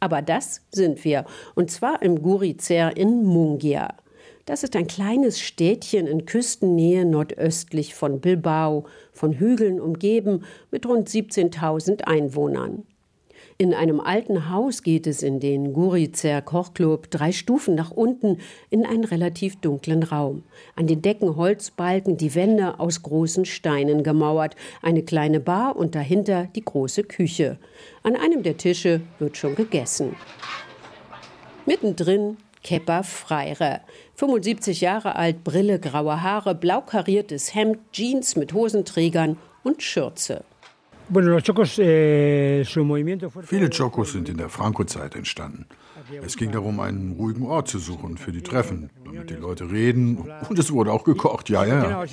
Aber 0.00 0.22
das 0.22 0.62
sind 0.72 1.04
wir, 1.04 1.26
und 1.54 1.70
zwar 1.70 2.00
im 2.00 2.22
Gurizer 2.22 2.96
in 2.96 3.22
Mungia. 3.22 3.90
Das 4.46 4.62
ist 4.62 4.74
ein 4.76 4.86
kleines 4.86 5.38
Städtchen 5.40 6.06
in 6.06 6.24
Küstennähe 6.24 7.04
nordöstlich 7.04 7.94
von 7.94 8.18
Bilbao, 8.18 8.86
von 9.12 9.34
Hügeln 9.34 9.78
umgeben, 9.78 10.44
mit 10.70 10.86
rund 10.86 11.06
17.000 11.06 12.04
Einwohnern. 12.04 12.86
In 13.60 13.74
einem 13.74 14.00
alten 14.00 14.48
Haus 14.48 14.82
geht 14.82 15.06
es 15.06 15.22
in 15.22 15.38
den 15.38 15.74
Gurizer 15.74 16.40
Kochclub 16.40 17.10
drei 17.10 17.30
Stufen 17.30 17.74
nach 17.74 17.90
unten 17.90 18.38
in 18.70 18.86
einen 18.86 19.04
relativ 19.04 19.56
dunklen 19.56 20.02
Raum. 20.02 20.44
An 20.76 20.86
den 20.86 21.02
Decken 21.02 21.36
Holzbalken, 21.36 22.16
die 22.16 22.34
Wände 22.34 22.80
aus 22.80 23.02
großen 23.02 23.44
Steinen 23.44 24.02
gemauert, 24.02 24.56
eine 24.80 25.02
kleine 25.02 25.40
Bar 25.40 25.76
und 25.76 25.94
dahinter 25.94 26.48
die 26.56 26.64
große 26.64 27.04
Küche. 27.04 27.58
An 28.02 28.16
einem 28.16 28.42
der 28.42 28.56
Tische 28.56 29.02
wird 29.18 29.36
schon 29.36 29.56
gegessen. 29.56 30.16
Mittendrin 31.66 32.38
Kepper 32.64 33.04
Freire. 33.04 33.82
75 34.14 34.80
Jahre 34.80 35.16
alt, 35.16 35.44
Brille, 35.44 35.78
graue 35.78 36.22
Haare, 36.22 36.54
blau 36.54 36.80
kariertes 36.80 37.54
Hemd, 37.54 37.76
Jeans 37.92 38.36
mit 38.36 38.54
Hosenträgern 38.54 39.36
und 39.62 39.82
Schürze. 39.82 40.44
Eh, 41.12 42.64
Viele 43.42 43.70
Chocos 43.70 44.12
sind 44.12 44.28
in 44.28 44.36
der 44.36 44.48
Franco-Zeit 44.48 45.16
entstanden. 45.16 45.66
Es 46.24 46.36
ging 46.36 46.52
darum, 46.52 46.80
einen 46.80 47.12
ruhigen 47.12 47.46
Ort 47.46 47.68
zu 47.68 47.78
suchen 47.78 48.16
für 48.16 48.32
die 48.32 48.42
Treffen, 48.42 48.90
damit 49.04 49.30
die 49.30 49.34
Leute 49.34 49.70
reden. 49.70 50.18
Und 50.48 50.58
es 50.58 50.72
wurde 50.72 50.92
auch 50.92 51.04
gekocht, 51.04 51.48
ja, 51.48 51.64
ja. 51.64 52.04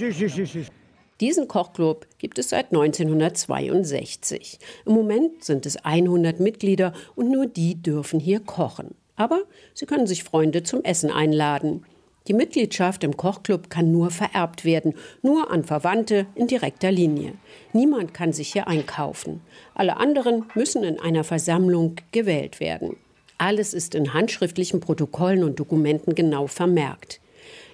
Diesen 1.20 1.48
Kochclub 1.48 2.06
gibt 2.20 2.38
es 2.38 2.50
seit 2.50 2.68
1962. 2.68 4.60
Im 4.86 4.94
Moment 4.94 5.44
sind 5.44 5.66
es 5.66 5.78
100 5.78 6.40
Mitglieder 6.40 6.94
und 7.16 7.32
nur 7.32 7.48
die 7.48 7.82
dürfen 7.82 8.20
hier 8.20 8.40
kochen. 8.40 8.94
Aber 9.16 9.42
sie 9.74 9.88
können 9.88 10.06
sich 10.06 10.24
Freunde 10.24 10.62
zum 10.62 10.84
Essen 10.84 11.10
einladen. 11.10 11.84
Die 12.28 12.34
Mitgliedschaft 12.34 13.06
im 13.06 13.16
Kochclub 13.16 13.70
kann 13.70 13.92
nur 13.92 14.12
vererbt 14.12 14.66
werden, 14.66 14.96
nur 15.22 15.50
an 15.50 15.64
Verwandte 15.64 16.28
in 16.36 16.48
direkter 16.48 16.92
Linie. 16.92 17.34
Niemand 17.72 18.14
kann 18.14 18.34
sich 18.34 18.52
hier 18.52 18.68
einkaufen. 18.68 19.42
Alle 19.74 19.98
anderen 19.98 20.46
müssen 20.54 20.84
in 20.84 21.00
einer 21.00 21.24
Versammlung 21.24 21.96
gewählt 22.12 22.60
werden. 22.60 22.98
Alles 23.38 23.74
ist 23.74 23.96
in 23.96 24.14
handschriftlichen 24.14 24.82
Protokollen 24.82 25.44
und 25.44 25.60
Dokumenten 25.60 26.16
genau 26.16 26.48
vermerkt. 26.48 27.22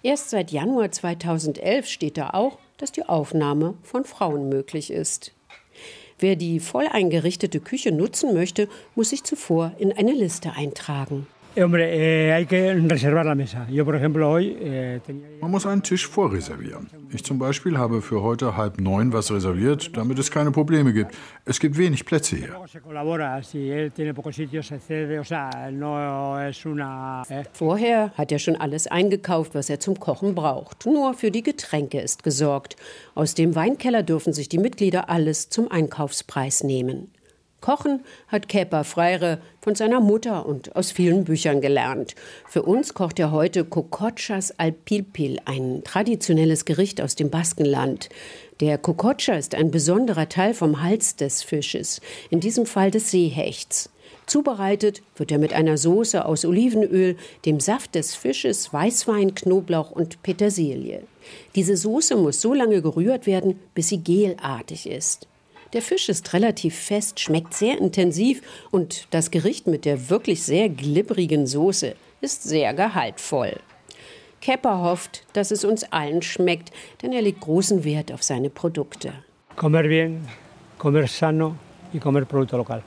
Erst 0.03 0.29
seit 0.29 0.51
Januar 0.51 0.91
2011 0.91 1.87
steht 1.87 2.17
da 2.17 2.31
auch, 2.31 2.59
dass 2.77 2.91
die 2.91 3.07
Aufnahme 3.07 3.75
von 3.81 4.03
Frauen 4.03 4.49
möglich 4.49 4.91
ist. 4.91 5.31
Wer 6.19 6.35
die 6.35 6.59
voll 6.59 6.87
eingerichtete 6.87 7.59
Küche 7.59 7.91
nutzen 7.91 8.33
möchte, 8.33 8.67
muss 8.93 9.09
sich 9.09 9.23
zuvor 9.23 9.73
in 9.79 9.91
eine 9.93 10.11
Liste 10.11 10.51
eintragen. 10.51 11.27
Eh, 11.55 12.41
eh, 14.95 14.99
Man 15.39 15.51
muss 15.51 15.67
einen 15.67 15.83
Tisch 15.83 16.07
vorreservieren. 16.07 16.87
Ich 17.11 17.23
zum 17.23 17.37
Beispiel 17.37 17.77
habe 17.77 18.01
für 18.01 18.23
heute 18.23 18.57
halb 18.57 18.81
neun 18.81 19.13
was 19.13 19.31
reserviert, 19.31 19.95
damit 19.95 20.17
es 20.17 20.31
keine 20.31 20.49
Probleme 20.51 20.93
gibt. 20.93 21.11
Es 21.45 21.59
gibt 21.59 21.77
wenig 21.77 22.05
Plätze 22.05 22.37
hier. 22.37 22.49
Eh. 27.29 27.43
Vorher 27.53 28.11
hat 28.17 28.31
er 28.31 28.39
schon 28.39 28.55
alles 28.55 28.87
eingekauft, 28.87 29.53
was 29.53 29.69
er 29.69 29.79
zum 29.79 29.99
Kochen 29.99 30.33
braucht. 30.33 30.87
Nur 30.87 31.13
für 31.13 31.29
die 31.29 31.43
Getränke 31.43 31.99
ist 31.99 32.23
gesorgt. 32.23 32.77
Aus 33.13 33.35
dem 33.35 33.53
Weinkeller 33.53 34.01
dürfen 34.01 34.33
sich 34.33 34.49
die 34.49 34.57
Mitglieder 34.57 35.09
alles 35.09 35.49
zum 35.49 35.69
Einkaufspreis 35.69 36.63
nehmen. 36.63 37.11
Kochen 37.63 38.01
hat 38.27 38.49
Kepa 38.49 38.83
Freire 38.83 39.39
von 39.61 39.73
seiner 39.73 40.01
Mutter 40.01 40.45
und 40.45 40.75
aus 40.75 40.91
vielen 40.91 41.23
Büchern 41.23 41.61
gelernt. 41.61 42.13
Für 42.45 42.63
uns 42.63 42.93
kocht 42.93 43.19
er 43.19 43.31
heute 43.31 43.63
Cocochas 43.63 44.59
al 44.59 44.73
Pilpil, 44.73 45.39
ein 45.45 45.81
traditionelles 45.85 46.65
Gericht 46.65 46.99
aus 46.99 47.15
dem 47.15 47.29
Baskenland. 47.29 48.09
Der 48.59 48.77
Cococha 48.77 49.35
ist 49.35 49.55
ein 49.55 49.71
besonderer 49.71 50.27
Teil 50.27 50.53
vom 50.53 50.83
Hals 50.83 51.15
des 51.15 51.41
Fisches, 51.41 52.01
in 52.29 52.41
diesem 52.41 52.65
Fall 52.65 52.91
des 52.91 53.11
Seehechts. 53.11 53.89
Zubereitet 54.25 55.01
wird 55.15 55.31
er 55.31 55.37
mit 55.37 55.53
einer 55.53 55.77
Soße 55.77 56.25
aus 56.25 56.43
Olivenöl, 56.43 57.15
dem 57.45 57.61
Saft 57.61 57.95
des 57.95 58.13
Fisches, 58.13 58.73
Weißwein, 58.73 59.35
Knoblauch 59.35 59.89
und 59.89 60.21
Petersilie. 60.21 61.03
Diese 61.55 61.77
Soße 61.77 62.17
muss 62.17 62.41
so 62.41 62.53
lange 62.53 62.81
gerührt 62.81 63.25
werden, 63.25 63.57
bis 63.73 63.87
sie 63.87 64.03
gelartig 64.03 64.89
ist. 64.89 65.29
Der 65.73 65.81
Fisch 65.81 66.07
ist 66.07 66.33
relativ 66.33 66.75
fest, 66.75 67.19
schmeckt 67.19 67.55
sehr 67.55 67.79
intensiv 67.79 68.43
und 68.69 69.07
das 69.09 69.31
Gericht 69.31 69.65
mit 69.65 69.85
der 69.85 70.11
wirklich 70.11 70.43
sehr 70.43 70.69
glibbrigen 70.69 71.47
Soße 71.47 71.95
ist 72.21 72.43
sehr 72.43 72.75
gehaltvoll. 72.75 73.57
Kepper 74.39 74.83
hofft, 74.83 75.23
dass 75.33 75.49
es 75.49 75.65
uns 75.65 75.83
allen 75.91 76.21
schmeckt, 76.21 76.71
denn 77.01 77.11
er 77.11 77.23
legt 77.23 77.41
großen 77.41 77.83
Wert 77.83 78.11
auf 78.11 78.21
seine 78.21 78.51
Produkte. 78.51 79.13
Comer 79.55 79.83
bien, 79.83 80.27
comer 80.77 81.07
sano 81.07 81.55
y 81.91 81.99
comer 81.99 82.25
producto 82.25 82.57
local. 82.57 82.83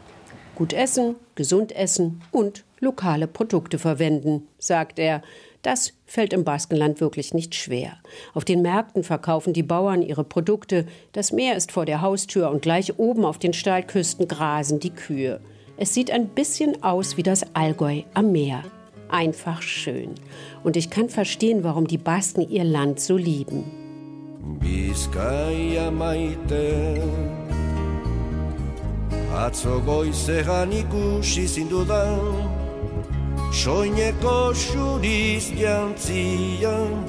Gut 0.55 0.73
essen, 0.73 1.17
gesund 1.35 1.73
essen 1.75 2.23
und 2.31 2.65
lokale 2.79 3.27
Produkte 3.27 3.79
verwenden, 3.79 4.47
sagt 4.59 5.01
er. 5.01 5.23
Das 5.67 5.95
fällt 6.05 6.33
im 6.33 6.45
Baskenland 6.45 7.01
wirklich 7.01 7.35
nicht 7.35 7.57
schwer. 7.57 7.95
Auf 8.35 8.45
den 8.45 8.63
Märkten 8.63 9.03
verkaufen 9.03 9.53
die 9.53 9.65
Bauern 9.65 10.01
ihre 10.01 10.23
Produkte. 10.23 10.87
Das 11.11 11.33
Meer 11.33 11.57
ist 11.57 11.73
vor 11.73 11.87
der 11.87 12.03
Haustür 12.03 12.51
und 12.51 12.63
gleich 12.63 13.01
oben 13.01 13.25
auf 13.25 13.41
den 13.41 13.53
Steilküsten 13.53 14.29
grasen 14.29 14.79
die 14.79 14.91
Kühe. 14.91 15.41
Es 15.77 15.93
sieht 15.93 16.13
ein 16.13 16.29
bisschen 16.29 16.85
aus 16.85 17.17
wie 17.17 17.25
das 17.25 17.45
Allgäu 17.57 18.03
am 18.15 18.31
Meer. 18.31 18.63
Einfach 19.09 19.61
schön. 19.61 20.15
Und 20.63 20.77
ich 20.77 20.89
kann 20.89 21.09
verstehen, 21.09 21.65
warum 21.65 21.89
die 21.89 21.99
Basken 21.99 22.49
ihr 22.49 22.63
Land 22.63 23.01
so 23.01 23.17
lieben. 23.17 23.65
Bizkaia 24.61 25.91
maite 25.91 27.03
Atzo 29.35 29.81
goizean 29.81 30.71
ikusi 30.71 31.47
zindudan 31.47 32.66
soineko 33.53 34.53
xuriz 34.55 35.51
jantzian, 35.55 37.05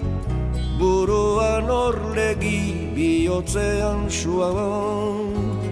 buruan 0.80 1.70
orlegi 1.70 2.94
bihotzean 2.96 4.10
schuan. 4.10 5.68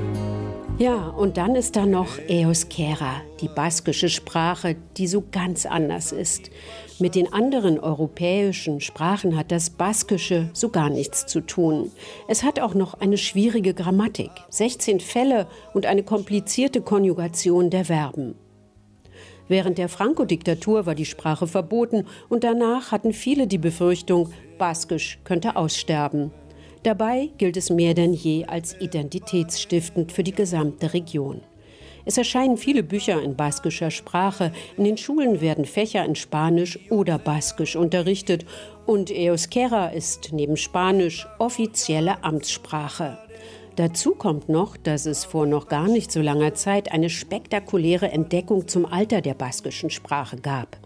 Ja, 0.78 1.08
und 1.08 1.38
dann 1.38 1.56
ist 1.56 1.78
da 1.78 1.86
noch 1.86 2.18
Euskera, 2.30 3.22
die 3.40 3.48
baskische 3.48 4.10
Sprache, 4.10 4.76
die 4.98 5.08
so 5.08 5.24
ganz 5.32 5.66
anders 5.66 6.12
ist. 6.12 6.52
Mit 7.00 7.16
den 7.16 7.32
anderen 7.32 7.80
europäischen 7.80 8.82
Sprachen 8.82 9.38
hat 9.38 9.54
das 9.54 9.70
Baskische 9.70 10.50
so 10.52 10.68
gar 10.70 10.90
nichts 10.90 11.28
zu 11.28 11.40
tun. 11.40 11.92
Es 12.28 12.44
hat 12.44 12.60
auch 12.60 12.74
noch 12.74 12.94
eine 12.96 13.18
schwierige 13.18 13.74
Grammatik, 13.74 14.32
16 14.50 15.00
Fälle 15.00 15.48
und 15.74 15.86
eine 15.86 16.04
komplizierte 16.04 16.82
Konjugation 16.82 17.70
der 17.70 17.86
Verben. 17.86 18.36
Während 19.48 19.78
der 19.78 19.90
Franco-Diktatur 19.90 20.86
war 20.86 20.96
die 20.96 21.06
Sprache 21.06 21.48
verboten 21.48 22.06
und 22.30 22.44
danach 22.44 22.92
hatten 22.92 23.14
viele 23.14 23.48
die 23.48 23.58
Befürchtung, 23.58 24.32
Baskisch 24.58 25.20
könnte 25.24 25.56
aussterben. 25.56 26.32
Dabei 26.84 27.30
gilt 27.38 27.58
es 27.58 27.70
mehr 27.70 27.94
denn 27.94 28.14
je 28.14 28.46
als 28.46 28.80
identitätsstiftend 28.80 30.12
für 30.12 30.24
die 30.24 30.34
gesamte 30.34 30.94
Region. 30.94 31.42
Es 32.06 32.20
erscheinen 32.20 32.58
viele 32.58 32.84
Bücher 32.84 33.22
in 33.22 33.36
baskischer 33.36 33.90
Sprache. 33.90 34.52
In 34.78 34.84
den 34.84 34.98
Schulen 34.98 35.42
werden 35.42 35.66
Fächer 35.66 36.06
in 36.06 36.16
Spanisch 36.16 36.78
oder 36.92 37.18
Baskisch 37.18 37.76
unterrichtet. 37.76 38.46
Und 38.86 39.12
Euskera 39.12 39.88
ist 39.88 40.30
neben 40.32 40.56
Spanisch 40.56 41.28
offizielle 41.40 42.24
Amtssprache. 42.24 43.18
Dazu 43.76 44.16
kommt 44.16 44.48
noch, 44.48 44.78
dass 44.78 45.06
es 45.06 45.26
vor 45.26 45.46
noch 45.46 45.68
gar 45.68 45.90
nicht 45.90 46.10
so 46.10 46.22
langer 46.22 46.54
Zeit 46.54 46.94
eine 46.94 47.10
spektakuläre 47.10 48.10
Entdeckung 48.10 48.70
zum 48.70 48.86
Alter 48.86 49.20
der 49.20 49.34
baskischen 49.34 49.90
Sprache 49.90 50.38
gab. 50.38 50.78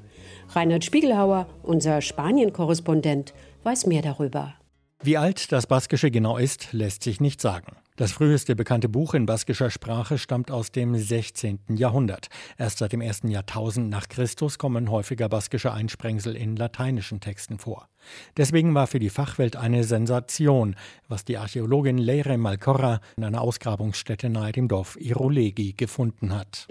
Reinhard 0.50 0.84
Spiegelhauer, 0.84 1.48
unser 1.62 2.02
Spanien-Korrespondent, 2.02 3.36
weiß 3.64 3.86
mehr 3.86 4.02
darüber. 4.02 4.56
Wie 5.04 5.18
alt 5.18 5.52
das 5.52 5.68
Baskische 5.68 6.10
genau 6.10 6.38
ist, 6.38 6.74
lässt 6.74 7.04
sich 7.04 7.22
nicht 7.22 7.42
sagen. 7.42 7.78
Das 7.96 8.14
früheste 8.14 8.56
bekannte 8.56 8.90
Buch 8.90 9.14
in 9.14 9.26
baskischer 9.26 9.70
Sprache 9.70 10.18
stammt 10.18 10.52
aus 10.52 10.72
dem 10.72 10.98
16. 10.98 11.60
Jahrhundert. 11.76 12.30
Erst 12.58 12.80
seit 12.80 12.94
dem 12.94 13.02
ersten 13.02 13.28
Jahrtausend 13.28 13.90
nach 13.90 14.08
Christus 14.08 14.58
kommen 14.58 14.90
häufiger 14.90 15.30
baskische 15.30 15.74
Einsprengsel 15.74 16.36
in 16.36 16.56
lateinischen 16.56 17.20
Texten 17.20 17.60
vor. 17.60 17.90
Deswegen 18.38 18.74
war 18.76 18.88
für 18.88 19.00
die 19.00 19.10
Fachwelt 19.10 19.56
eine 19.56 19.84
Sensation, 19.84 20.76
was 21.08 21.26
die 21.26 21.38
Archäologin 21.38 21.98
Leire 21.98 22.38
Malcorra 22.38 23.00
in 23.18 23.24
einer 23.24 23.42
Ausgrabungsstätte 23.42 24.30
nahe 24.30 24.52
dem 24.52 24.68
Dorf 24.68 24.98
Irolegi 25.00 25.74
gefunden 25.74 26.36
hat. 26.36 26.66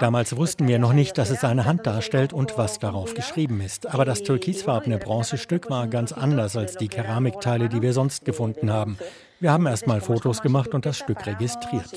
Damals 0.00 0.36
wussten 0.36 0.68
wir 0.68 0.78
noch 0.78 0.92
nicht, 0.92 1.18
dass 1.18 1.30
es 1.30 1.44
eine 1.44 1.64
Hand 1.64 1.86
darstellt 1.86 2.32
und 2.32 2.56
was 2.58 2.78
darauf 2.78 3.14
geschrieben 3.14 3.60
ist. 3.60 3.86
Aber 3.86 4.04
das 4.04 4.22
türkisfarbene 4.22 4.98
Bronzestück 4.98 5.70
war 5.70 5.86
ganz 5.88 6.12
anders 6.12 6.56
als 6.56 6.76
die 6.76 6.88
Keramikteile, 6.88 7.68
die 7.68 7.82
wir 7.82 7.92
sonst 7.92 8.24
gefunden 8.24 8.72
haben. 8.72 8.98
Wir 9.38 9.52
haben 9.52 9.66
erst 9.66 9.86
mal 9.86 10.00
Fotos 10.00 10.40
gemacht 10.40 10.72
und 10.72 10.86
das 10.86 10.96
Stück 10.96 11.26
registriert. 11.26 11.92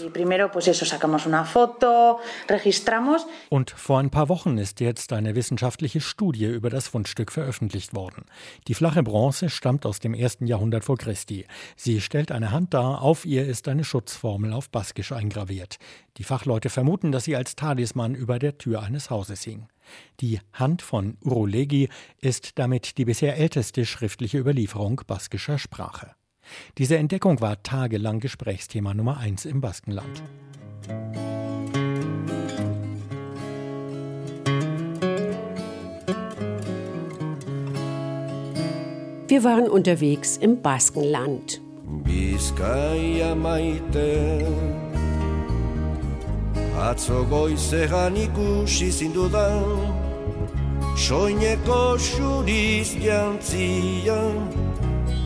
Und 3.50 3.70
vor 3.72 4.00
ein 4.00 4.10
paar 4.10 4.28
Wochen 4.28 4.58
ist 4.58 4.82
jetzt 4.82 5.14
eine 5.14 5.36
wissenschaftliche 5.36 6.02
Studie 6.02 6.48
über 6.48 6.70
das 6.70 6.90
Fundstück 6.90 7.32
veröffentlicht 7.32 7.96
worden. 7.96 8.26
Die 8.68 8.74
flache 8.74 9.04
Bronze 9.04 9.50
stammt 9.50 9.86
aus 9.86 10.02
dem 10.02 10.14
ersten 10.14 10.48
Jahrhundert 10.48 10.84
vor 10.84 10.98
Christi. 10.98 11.46
Sie 11.78 12.02
stellt 12.02 12.34
eine 12.34 12.52
Hand 12.52 12.74
dar, 12.74 13.02
auf 13.02 13.26
ihr 13.26 13.46
ist 13.46 13.70
eine 13.70 13.86
Schutzformel 13.86 14.52
auf 14.52 14.70
Baskisch 14.70 15.14
eingraviert. 15.14 15.78
Die 16.18 16.26
Fachleute 16.26 16.70
vermuten, 16.70 17.14
dass 17.14 17.24
sie 17.24 17.38
als 17.38 17.56
Talisman 17.56 18.16
über 18.16 18.38
der 18.38 18.58
Tür 18.58 18.82
eines 18.84 19.10
Hauses 19.10 19.44
hing. 19.44 19.70
Die 20.20 20.42
Hand 20.52 20.82
von 20.82 21.18
Urolegi 21.24 21.88
ist 22.20 22.60
damit 22.60 22.98
die 22.98 23.06
bisher 23.06 23.38
älteste 23.38 23.86
schriftliche 23.86 24.40
Überlieferung 24.40 25.02
baskischer 25.08 25.58
Sprache. 25.58 26.12
Diese 26.78 26.98
Entdeckung 26.98 27.42
war 27.42 27.62
tagelang 27.64 28.20
Gesprächsthema 28.20 28.94
Nummer 28.94 29.18
eins 29.18 29.46
im 29.46 29.62
Baskenland. 29.62 30.24
Wir 39.28 39.44
waren 39.44 39.70
unterwegs 39.70 40.38
im 40.38 40.62
Baskenland. 40.62 41.62
Bizkaia 42.04 43.36
maite 43.36 44.44
Atzo 46.76 47.26
goizean 47.26 48.16
ikusi 48.16 48.90
zindudan 48.90 49.64
Soineko 50.96 51.96
xuriz 51.98 52.96
jantzian 52.98 54.50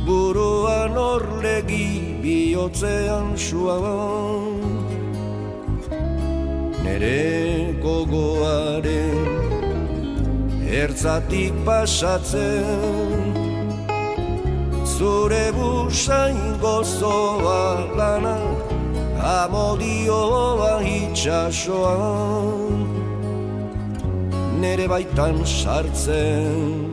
buruan 0.05 0.95
orlegi 0.97 2.19
bihotzean 2.23 3.37
suan 3.37 4.59
Nere 6.83 7.79
gogoaren 7.83 9.27
ertzatik 10.81 11.53
pasatzen 11.65 13.21
Zure 14.93 15.47
busain 15.55 16.41
gozoa 16.63 17.63
lana 17.97 18.37
amodioa 19.35 20.73
itxasoan 20.97 22.81
Nere 24.61 24.87
baitan 24.91 25.37
sartzen 25.45 26.92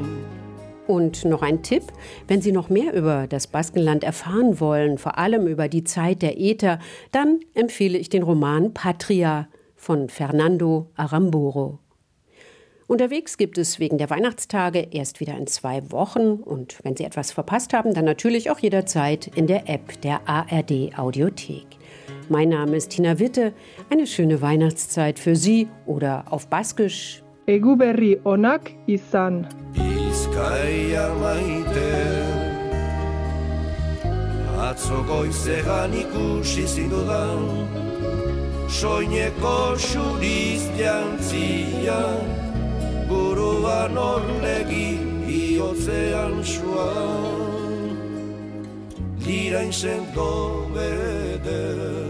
Und 0.91 1.25
noch 1.25 1.43
ein 1.43 1.63
Tipp, 1.63 1.85
wenn 2.27 2.43
Sie 2.43 2.51
noch 2.51 2.69
mehr 2.69 2.93
über 2.95 3.29
das 3.29 3.47
Baskenland 3.47 4.03
erfahren 4.03 4.59
wollen, 4.59 4.99
vor 4.99 5.19
allem 5.19 5.47
über 5.47 5.69
die 5.69 5.85
Zeit 5.85 6.21
der 6.21 6.41
Äther, 6.41 6.81
dann 7.13 7.39
empfehle 7.55 7.97
ich 7.97 8.09
den 8.09 8.25
Roman 8.25 8.75
Patria 8.75 9.47
von 9.77 10.09
Fernando 10.09 10.91
Aramburu. 10.97 11.79
Unterwegs 12.89 13.39
gibt 13.39 13.57
es 13.57 13.79
wegen 13.79 13.99
der 13.99 14.11
Weihnachtstage 14.11 14.89
erst 14.91 15.21
wieder 15.21 15.37
in 15.39 15.47
zwei 15.47 15.93
Wochen 15.93 16.33
und 16.33 16.79
wenn 16.83 16.97
Sie 16.97 17.05
etwas 17.05 17.31
verpasst 17.31 17.73
haben, 17.73 17.95
dann 17.95 18.05
natürlich 18.05 18.51
auch 18.51 18.59
jederzeit 18.59 19.29
in 19.37 19.47
der 19.47 19.69
App 19.69 20.01
der 20.01 20.29
ARD 20.29 20.99
Audiothek. 20.99 21.69
Mein 22.29 22.49
Name 22.49 22.77
ist 22.77 22.91
Tina 22.91 23.21
Witte. 23.21 23.53
Eine 23.91 24.09
schöne 24.09 24.43
Weihnachtszeit 24.43 25.21
für 25.21 25.37
Sie 25.37 25.69
oder 25.87 26.25
auf 26.31 26.49
Baskisch. 26.49 27.23
Eguberri 27.47 28.19
onak 28.25 28.73
izan. 28.89 29.47
Bizkaia 30.41 31.07
maite. 31.21 31.93
Atzo 34.69 35.03
goizean 35.09 35.93
ikusi 35.93 36.65
zindudan 36.67 37.43
Soineko 38.69 39.77
xuriz 39.77 40.63
jantzia 40.79 42.01
Buruan 43.09 43.99
orlegi 43.99 44.91
iotzean 45.29 46.45
suan. 46.45 47.97
Lirain 49.27 49.73
sendo 49.73 50.69
beder 50.75 52.10